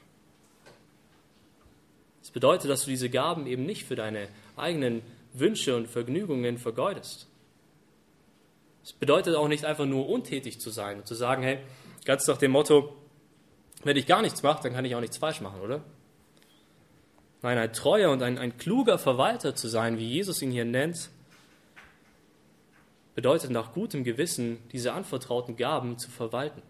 Bedeutet, 2.35 2.69
dass 2.69 2.85
du 2.85 2.91
diese 2.91 3.09
Gaben 3.09 3.47
eben 3.47 3.65
nicht 3.65 3.85
für 3.85 3.95
deine 3.95 4.29
eigenen 4.57 5.03
Wünsche 5.33 5.77
und 5.77 5.89
Vergnügungen 5.89 6.59
vergeudest. 6.59 7.29
Es 8.83 8.93
bedeutet 8.93 9.37
auch 9.37 9.49
nicht 9.49 9.65
einfach 9.65 9.87
nur 9.87 10.09
untätig 10.09 10.61
zu 10.61 10.71
sein 10.71 10.99
und 10.99 11.07
zu 11.07 11.15
sagen, 11.15 11.45
hey, 11.45 11.61
ganz 12.05 12.27
nach 12.27 12.37
dem 12.37 12.51
Motto, 12.51 12.95
wenn 13.85 13.97
ich 13.97 14.07
gar 14.07 14.21
nichts 14.21 14.43
mache, 14.43 14.65
dann 14.65 14.75
kann 14.75 14.85
ich 14.85 14.95
auch 14.97 15.01
nichts 15.01 15.17
falsch 15.17 15.41
machen, 15.41 15.61
oder? 15.61 15.83
Nein, 17.43 17.57
ein 17.57 17.73
treuer 17.73 18.11
und 18.11 18.23
ein, 18.23 18.37
ein 18.37 18.59
kluger 18.59 18.99
Verwalter 18.99 19.55
zu 19.55 19.69
sein, 19.69 19.99
wie 19.99 20.09
Jesus 20.09 20.43
ihn 20.43 20.51
hier 20.51 20.65
nennt, 20.65 21.11
bedeutet 23.15 23.51
nach 23.51 23.73
gutem 23.73 24.03
Gewissen, 24.03 24.59
diese 24.73 24.93
anvertrauten 24.93 25.57
Gaben 25.57 25.99
zu 25.99 26.11
verwalten. 26.11 26.63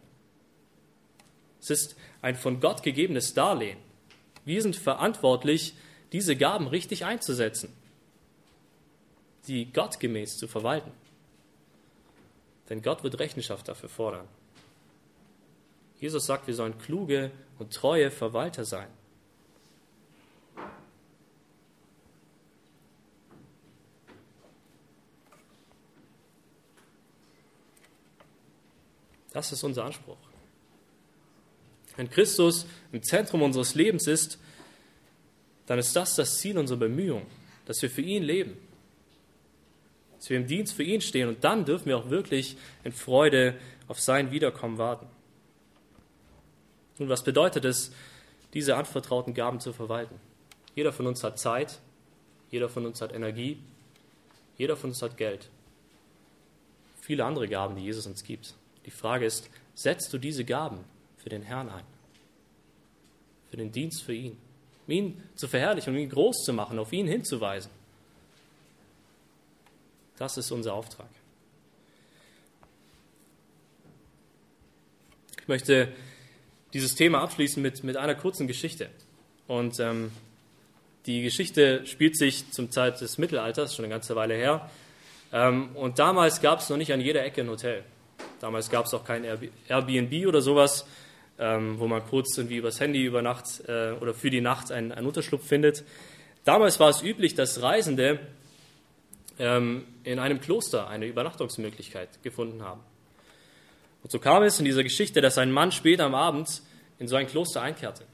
Es 1.59 1.71
ist 1.71 1.97
ein 2.21 2.35
von 2.35 2.61
Gott 2.61 2.83
gegebenes 2.83 3.33
Darlehen. 3.33 3.79
Wir 4.45 4.61
sind 4.63 4.77
verantwortlich, 4.77 5.75
diese 6.13 6.37
Gaben 6.37 6.67
richtig 6.67 7.05
einzusetzen, 7.05 7.73
sie 9.43 9.67
gottgemäß 9.67 10.37
zu 10.37 10.47
verwalten. 10.47 10.93
Denn 12.69 12.83
Gott 12.83 13.03
wird 13.03 13.19
Rechenschaft 13.19 13.69
dafür 13.69 13.89
fordern. 13.89 14.29
Jesus 16.01 16.27
sagt, 16.27 16.47
wir 16.47 16.55
sollen 16.55 16.79
kluge 16.79 17.31
und 17.59 17.73
treue 17.73 18.11
Verwalter 18.11 18.65
sein. 18.65 18.89
Das 29.33 29.51
ist 29.51 29.65
unser 29.65 29.85
Anspruch. 29.85 30.17
Wenn 31.97 32.11
Christus 32.11 32.67
im 32.93 33.03
Zentrum 33.03 33.43
unseres 33.43 33.75
Lebens 33.75 34.07
ist, 34.07 34.39
dann 35.67 35.79
ist 35.79 35.95
das 35.95 36.17
das 36.17 36.39
Ziel 36.39 36.59
unserer 36.59 36.79
Bemühungen, 36.79 37.27
dass 37.67 37.81
wir 37.83 37.91
für 37.91 38.03
ihn 38.03 38.23
leben, 38.23 38.57
dass 40.17 40.29
wir 40.29 40.37
im 40.37 40.47
Dienst 40.47 40.75
für 40.75 40.83
ihn 40.83 41.01
stehen 41.01 41.29
und 41.29 41.45
dann 41.45 41.65
dürfen 41.65 41.87
wir 41.87 41.97
auch 41.97 42.11
wirklich 42.11 42.57
in 42.83 42.93
Freude 42.93 43.57
auf 43.89 44.01
sein 44.01 44.31
Wiederkommen 44.31 44.79
warten. 44.79 45.07
Nun, 46.99 47.09
was 47.09 47.25
bedeutet 47.25 47.65
es, 47.65 47.93
diese 48.53 48.77
anvertrauten 48.77 49.35
Gaben 49.35 49.61
zu 49.61 49.73
verwalten? 49.73 50.21
Jeder 50.75 50.93
von 50.93 51.07
uns 51.07 51.23
hat 51.25 51.39
Zeit, 51.39 51.81
jeder 52.51 52.69
von 52.69 52.87
uns 52.87 53.01
hat 53.01 53.13
Energie, 53.13 53.59
jeder 54.57 54.77
von 54.77 54.91
uns 54.91 55.03
hat 55.03 55.17
Geld. 55.17 55.49
Viele 57.01 57.25
andere 57.25 57.49
Gaben, 57.49 57.77
die 57.77 57.83
Jesus 57.83 58.07
uns 58.07 58.23
gibt. 58.23 58.55
Die 58.87 58.91
Frage 58.91 59.27
ist, 59.27 59.51
setzt 59.75 60.13
du 60.13 60.19
diese 60.19 60.45
Gaben 60.45 60.85
für 61.25 61.31
den 61.31 61.43
Herrn 61.43 61.71
ein? 61.71 61.85
Für 63.51 63.57
den 63.57 63.73
Dienst 63.73 64.03
für 64.03 64.13
ihn? 64.13 64.37
Um 64.87 64.93
ihn 64.93 65.23
zu 65.35 65.49
verherrlichen, 65.49 65.95
um 65.95 65.99
ihn 65.99 66.11
groß 66.11 66.45
zu 66.45 66.53
machen, 66.53 66.79
auf 66.79 66.93
ihn 66.93 67.09
hinzuweisen. 67.09 67.71
Das 70.19 70.37
ist 70.37 70.53
unser 70.53 70.75
Auftrag. 70.75 71.09
Ich 75.41 75.49
möchte 75.49 75.89
dieses 76.75 76.95
Thema 76.95 77.23
abschließen 77.23 77.63
mit, 77.63 77.83
mit 77.85 77.97
einer 77.97 78.15
kurzen 78.15 78.47
Geschichte. 78.47 78.91
Und 79.47 79.81
ähm, 79.81 80.13
die 81.07 81.23
Geschichte 81.23 81.87
spielt 81.87 82.19
sich 82.19 82.51
zum 82.51 82.71
Zeit 82.71 83.01
des 83.01 83.17
Mittelalters, 83.17 83.75
schon 83.75 83.87
eine 83.87 83.93
ganze 83.93 84.15
Weile 84.15 84.35
her. 84.35 84.71
Ähm, 85.33 85.75
und 85.75 85.99
damals 85.99 86.43
gab 86.43 86.61
es 86.61 86.69
noch 86.69 86.77
nicht 86.77 86.93
an 86.93 87.01
jeder 87.01 87.25
Ecke 87.25 87.41
ein 87.41 87.49
Hotel. 87.49 87.83
Damals 88.41 88.69
gab 88.69 88.85
es 88.85 88.93
auch 88.93 89.05
kein 89.05 89.25
Airbnb 89.25 90.27
oder 90.27 90.43
sowas, 90.43 90.87
ähm, 91.39 91.79
wo 91.79 91.87
man 91.87 92.05
kurz 92.07 92.37
irgendwie 92.37 92.57
übers 92.57 92.81
Handy 92.81 93.05
über 93.05 93.23
Nacht 93.23 93.63
äh, 93.67 93.93
oder 93.93 94.15
für 94.15 94.31
die 94.31 94.41
Nacht 94.41 94.71
einen, 94.71 94.93
einen, 94.93 95.07
Unterschlupf 95.07 95.47
findet. 95.47 95.85
Damals 96.45 96.79
war 96.79 96.91
es 96.91 97.03
üblich, 97.03 97.35
dass 97.35 97.63
Reisende 97.63 98.21
ähm, 99.39 99.85
in 100.05 100.19
einem 100.19 100.41
Kloster 100.41 100.89
eine 100.89 101.07
Übernachtungsmöglichkeit 101.07 102.23
gefunden 102.23 102.63
haben. 102.63 102.81
Und 104.03 104.13
so 104.13 104.19
kam 104.19 104.43
es 104.43 104.59
in 104.59 104.65
dieser 104.65 104.83
Geschichte, 104.83 105.21
dass 105.21 105.39
ein 105.39 105.51
Mann 105.51 105.73
später 105.73 106.05
am 106.05 106.15
Abend 106.15 106.63
in 106.99 107.09
so 107.09 107.17
ein 107.17 107.27
Kloster 107.27 107.63
einkehrte. 107.63 108.05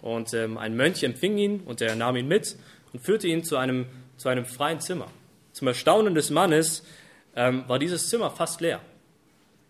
Und 0.00 0.32
ähm, 0.32 0.56
ein 0.56 0.76
Mönch 0.76 1.02
empfing 1.02 1.36
ihn 1.36 1.60
und 1.60 1.80
er 1.80 1.96
nahm 1.96 2.16
ihn 2.16 2.28
mit 2.28 2.56
und 2.92 3.00
führte 3.00 3.26
ihn 3.26 3.44
zu 3.44 3.56
einem, 3.56 3.86
zu 4.16 4.28
einem 4.28 4.46
freien 4.46 4.80
Zimmer. 4.80 5.08
Zum 5.52 5.66
Erstaunen 5.66 6.14
des 6.14 6.30
Mannes 6.30 6.84
ähm, 7.34 7.64
war 7.66 7.78
dieses 7.80 8.08
Zimmer 8.08 8.30
fast 8.30 8.60
leer. 8.60 8.80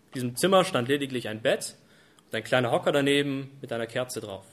In 0.09 0.13
diesem 0.13 0.35
Zimmer 0.37 0.63
stand 0.63 0.87
lediglich 0.87 1.27
ein 1.27 1.41
Bett 1.41 1.75
und 2.29 2.35
ein 2.35 2.43
kleiner 2.43 2.71
Hocker 2.71 2.91
daneben 2.91 3.57
mit 3.59 3.73
einer 3.73 3.87
Kerze 3.87 4.21
drauf. 4.21 4.45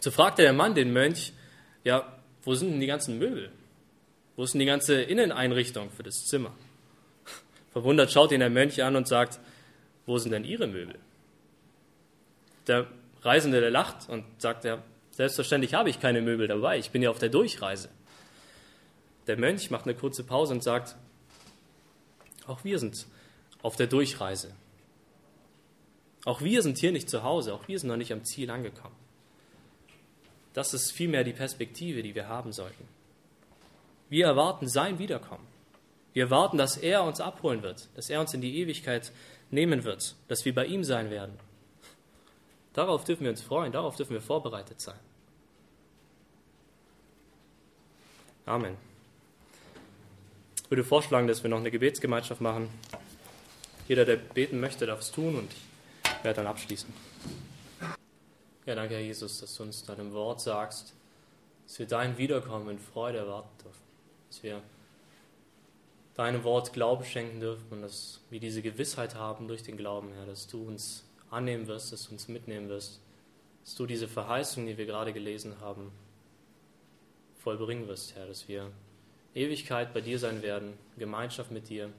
So 0.00 0.10
fragte 0.10 0.42
der 0.42 0.52
Mann 0.52 0.74
den 0.74 0.92
Mönch, 0.92 1.32
ja, 1.84 2.18
wo 2.42 2.54
sind 2.54 2.72
denn 2.72 2.80
die 2.80 2.86
ganzen 2.86 3.18
Möbel? 3.18 3.50
Wo 4.36 4.42
ist 4.42 4.52
denn 4.52 4.58
die 4.58 4.66
ganze 4.66 5.00
Inneneinrichtung 5.00 5.90
für 5.90 6.02
das 6.02 6.26
Zimmer? 6.26 6.52
Verwundert 7.72 8.10
schaut 8.10 8.32
ihn 8.32 8.40
der 8.40 8.50
Mönch 8.50 8.82
an 8.82 8.96
und 8.96 9.06
sagt, 9.06 9.38
wo 10.04 10.18
sind 10.18 10.32
denn 10.32 10.44
Ihre 10.44 10.66
Möbel? 10.66 10.98
Der 12.66 12.86
Reisende, 13.22 13.60
der 13.60 13.70
lacht 13.70 14.08
und 14.08 14.24
sagt, 14.38 14.64
ja, 14.64 14.82
selbstverständlich 15.12 15.74
habe 15.74 15.90
ich 15.90 16.00
keine 16.00 16.22
Möbel 16.22 16.48
dabei, 16.48 16.78
ich 16.78 16.90
bin 16.90 17.02
ja 17.02 17.10
auf 17.10 17.18
der 17.18 17.28
Durchreise. 17.28 17.88
Der 19.28 19.38
Mönch 19.38 19.70
macht 19.70 19.84
eine 19.84 19.94
kurze 19.94 20.24
Pause 20.24 20.54
und 20.54 20.62
sagt, 20.62 20.96
auch 22.46 22.64
wir 22.64 22.78
sind 22.78 23.06
auf 23.62 23.76
der 23.76 23.86
Durchreise. 23.86 24.52
Auch 26.24 26.40
wir 26.40 26.62
sind 26.62 26.78
hier 26.78 26.92
nicht 26.92 27.10
zu 27.10 27.22
Hause, 27.22 27.54
auch 27.54 27.68
wir 27.68 27.78
sind 27.78 27.88
noch 27.88 27.96
nicht 27.96 28.12
am 28.12 28.24
Ziel 28.24 28.50
angekommen. 28.50 28.96
Das 30.54 30.72
ist 30.72 30.92
vielmehr 30.92 31.24
die 31.24 31.32
Perspektive, 31.32 32.02
die 32.02 32.14
wir 32.14 32.28
haben 32.28 32.52
sollten. 32.52 32.88
Wir 34.08 34.26
erwarten 34.26 34.68
sein 34.68 34.98
Wiederkommen. 34.98 35.46
Wir 36.12 36.24
erwarten, 36.24 36.56
dass 36.56 36.76
er 36.76 37.02
uns 37.02 37.20
abholen 37.20 37.62
wird, 37.62 37.88
dass 37.96 38.08
er 38.08 38.20
uns 38.20 38.32
in 38.32 38.40
die 38.40 38.58
Ewigkeit 38.58 39.12
nehmen 39.50 39.84
wird, 39.84 40.14
dass 40.28 40.44
wir 40.44 40.54
bei 40.54 40.66
ihm 40.66 40.84
sein 40.84 41.10
werden. 41.10 41.36
Darauf 42.72 43.04
dürfen 43.04 43.24
wir 43.24 43.30
uns 43.30 43.42
freuen, 43.42 43.72
darauf 43.72 43.96
dürfen 43.96 44.14
wir 44.14 44.20
vorbereitet 44.20 44.80
sein. 44.80 44.98
Amen. 48.46 48.76
Ich 50.62 50.70
würde 50.70 50.84
vorschlagen, 50.84 51.26
dass 51.26 51.42
wir 51.42 51.50
noch 51.50 51.58
eine 51.58 51.70
Gebetsgemeinschaft 51.70 52.40
machen. 52.40 52.68
Jeder, 53.88 54.04
der 54.04 54.16
beten 54.16 54.60
möchte, 54.60 54.86
darf 54.86 55.00
es 55.00 55.10
tun 55.10 55.36
und 55.36 55.52
ich 55.52 55.73
werde 56.24 56.36
dann 56.36 56.46
abschließen. 56.46 56.92
Ja, 58.66 58.74
danke, 58.74 58.94
Herr 58.94 59.02
Jesus, 59.02 59.40
dass 59.40 59.54
du 59.56 59.62
uns 59.62 59.84
deinem 59.84 60.12
Wort 60.12 60.40
sagst, 60.40 60.94
dass 61.66 61.78
wir 61.78 61.86
dein 61.86 62.16
Wiederkommen 62.16 62.70
in 62.70 62.78
Freude 62.78 63.18
erwarten 63.18 63.56
dürfen. 63.62 63.82
Dass 64.28 64.42
wir 64.42 64.62
deinem 66.14 66.44
Wort 66.44 66.72
Glauben 66.72 67.04
schenken 67.04 67.40
dürfen 67.40 67.66
und 67.70 67.82
dass 67.82 68.20
wir 68.30 68.40
diese 68.40 68.62
Gewissheit 68.62 69.16
haben 69.16 69.48
durch 69.48 69.62
den 69.62 69.76
Glauben, 69.76 70.12
Herr, 70.14 70.26
dass 70.26 70.46
du 70.46 70.62
uns 70.66 71.04
annehmen 71.30 71.66
wirst, 71.66 71.92
dass 71.92 72.06
du 72.06 72.12
uns 72.12 72.28
mitnehmen 72.28 72.68
wirst, 72.68 73.00
dass 73.64 73.74
du 73.74 73.86
diese 73.86 74.08
Verheißung, 74.08 74.66
die 74.66 74.78
wir 74.78 74.86
gerade 74.86 75.12
gelesen 75.12 75.60
haben, 75.60 75.90
vollbringen 77.42 77.88
wirst, 77.88 78.14
Herr, 78.14 78.26
dass 78.26 78.48
wir 78.48 78.70
Ewigkeit 79.34 79.92
bei 79.92 80.00
dir 80.00 80.18
sein 80.18 80.42
werden, 80.42 80.74
Gemeinschaft 80.96 81.50
mit 81.50 81.68
dir, 81.68 81.90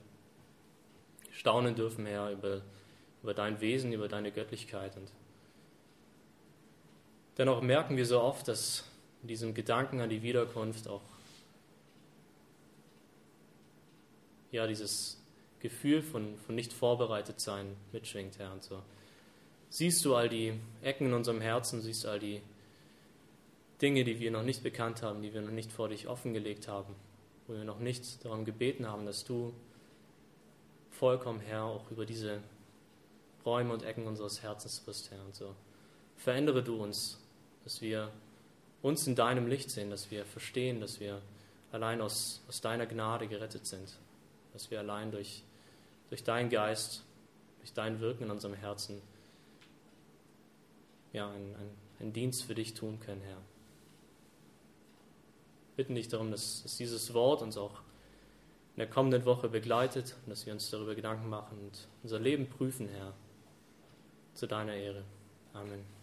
staunen 1.30 1.74
dürfen, 1.74 2.06
Herr, 2.06 2.30
über, 2.30 2.62
über 3.26 3.34
dein 3.34 3.60
Wesen, 3.60 3.92
über 3.92 4.06
deine 4.06 4.30
Göttlichkeit. 4.30 4.96
Und 4.96 5.10
dennoch 7.36 7.60
merken 7.60 7.96
wir 7.96 8.06
so 8.06 8.20
oft, 8.20 8.46
dass 8.46 8.84
in 9.22 9.26
diesem 9.26 9.52
Gedanken 9.52 10.00
an 10.00 10.08
die 10.08 10.22
Wiederkunft 10.22 10.86
auch 10.86 11.02
ja, 14.52 14.68
dieses 14.68 15.20
Gefühl 15.58 16.02
von, 16.02 16.38
von 16.46 16.54
nicht 16.54 16.72
vorbereitet 16.72 17.40
sein 17.40 17.76
mitschwingt, 17.90 18.38
Herr. 18.38 18.52
Und 18.52 18.62
so 18.62 18.80
siehst 19.70 20.04
du 20.04 20.14
all 20.14 20.28
die 20.28 20.52
Ecken 20.82 21.08
in 21.08 21.12
unserem 21.12 21.40
Herzen, 21.40 21.80
siehst 21.80 22.06
all 22.06 22.20
die 22.20 22.40
Dinge, 23.82 24.04
die 24.04 24.20
wir 24.20 24.30
noch 24.30 24.44
nicht 24.44 24.62
bekannt 24.62 25.02
haben, 25.02 25.20
die 25.20 25.34
wir 25.34 25.40
noch 25.40 25.50
nicht 25.50 25.72
vor 25.72 25.88
dich 25.88 26.06
offengelegt 26.06 26.68
haben, 26.68 26.94
wo 27.48 27.54
wir 27.54 27.64
noch 27.64 27.80
nicht 27.80 28.24
darum 28.24 28.44
gebeten 28.44 28.86
haben, 28.86 29.04
dass 29.04 29.24
du 29.24 29.52
vollkommen, 30.92 31.40
Herr, 31.40 31.64
auch 31.64 31.90
über 31.90 32.06
diese 32.06 32.40
Räume 33.46 33.72
und 33.72 33.84
Ecken 33.84 34.06
unseres 34.06 34.42
Herzens 34.42 34.80
bist, 34.80 35.10
Herr. 35.10 35.24
Und 35.24 35.34
so 35.34 35.54
verändere 36.16 36.62
du 36.62 36.82
uns, 36.82 37.18
dass 37.64 37.80
wir 37.80 38.10
uns 38.82 39.06
in 39.06 39.14
deinem 39.14 39.46
Licht 39.46 39.70
sehen, 39.70 39.90
dass 39.90 40.10
wir 40.10 40.26
verstehen, 40.26 40.80
dass 40.80 41.00
wir 41.00 41.22
allein 41.72 42.00
aus, 42.00 42.42
aus 42.48 42.60
deiner 42.60 42.86
Gnade 42.86 43.28
gerettet 43.28 43.66
sind 43.66 43.96
dass 44.56 44.70
wir 44.70 44.78
allein 44.78 45.10
durch, 45.10 45.42
durch 46.08 46.24
deinen 46.24 46.48
Geist, 46.48 47.04
durch 47.58 47.74
dein 47.74 48.00
Wirken 48.00 48.24
in 48.24 48.30
unserem 48.30 48.54
Herzen, 48.54 49.02
ja, 51.12 51.28
einen, 51.28 51.54
einen, 51.54 51.76
einen 52.00 52.12
Dienst 52.14 52.44
für 52.44 52.54
dich 52.54 52.72
tun 52.72 52.98
können, 52.98 53.20
Herr. 53.20 53.36
bitten 55.76 55.94
dich 55.94 56.08
darum, 56.08 56.30
dass, 56.30 56.62
dass 56.62 56.78
dieses 56.78 57.12
Wort 57.12 57.42
uns 57.42 57.58
auch 57.58 57.82
in 58.76 58.78
der 58.78 58.88
kommenden 58.88 59.26
Woche 59.26 59.50
begleitet 59.50 60.16
und 60.24 60.30
dass 60.30 60.46
wir 60.46 60.54
uns 60.54 60.70
darüber 60.70 60.94
Gedanken 60.94 61.28
machen 61.28 61.58
und 61.58 61.86
unser 62.02 62.18
Leben 62.18 62.48
prüfen, 62.48 62.88
Herr, 62.88 63.12
zu 64.36 64.46
deiner 64.46 64.74
Ehre. 64.74 65.04
Amen. 65.54 65.95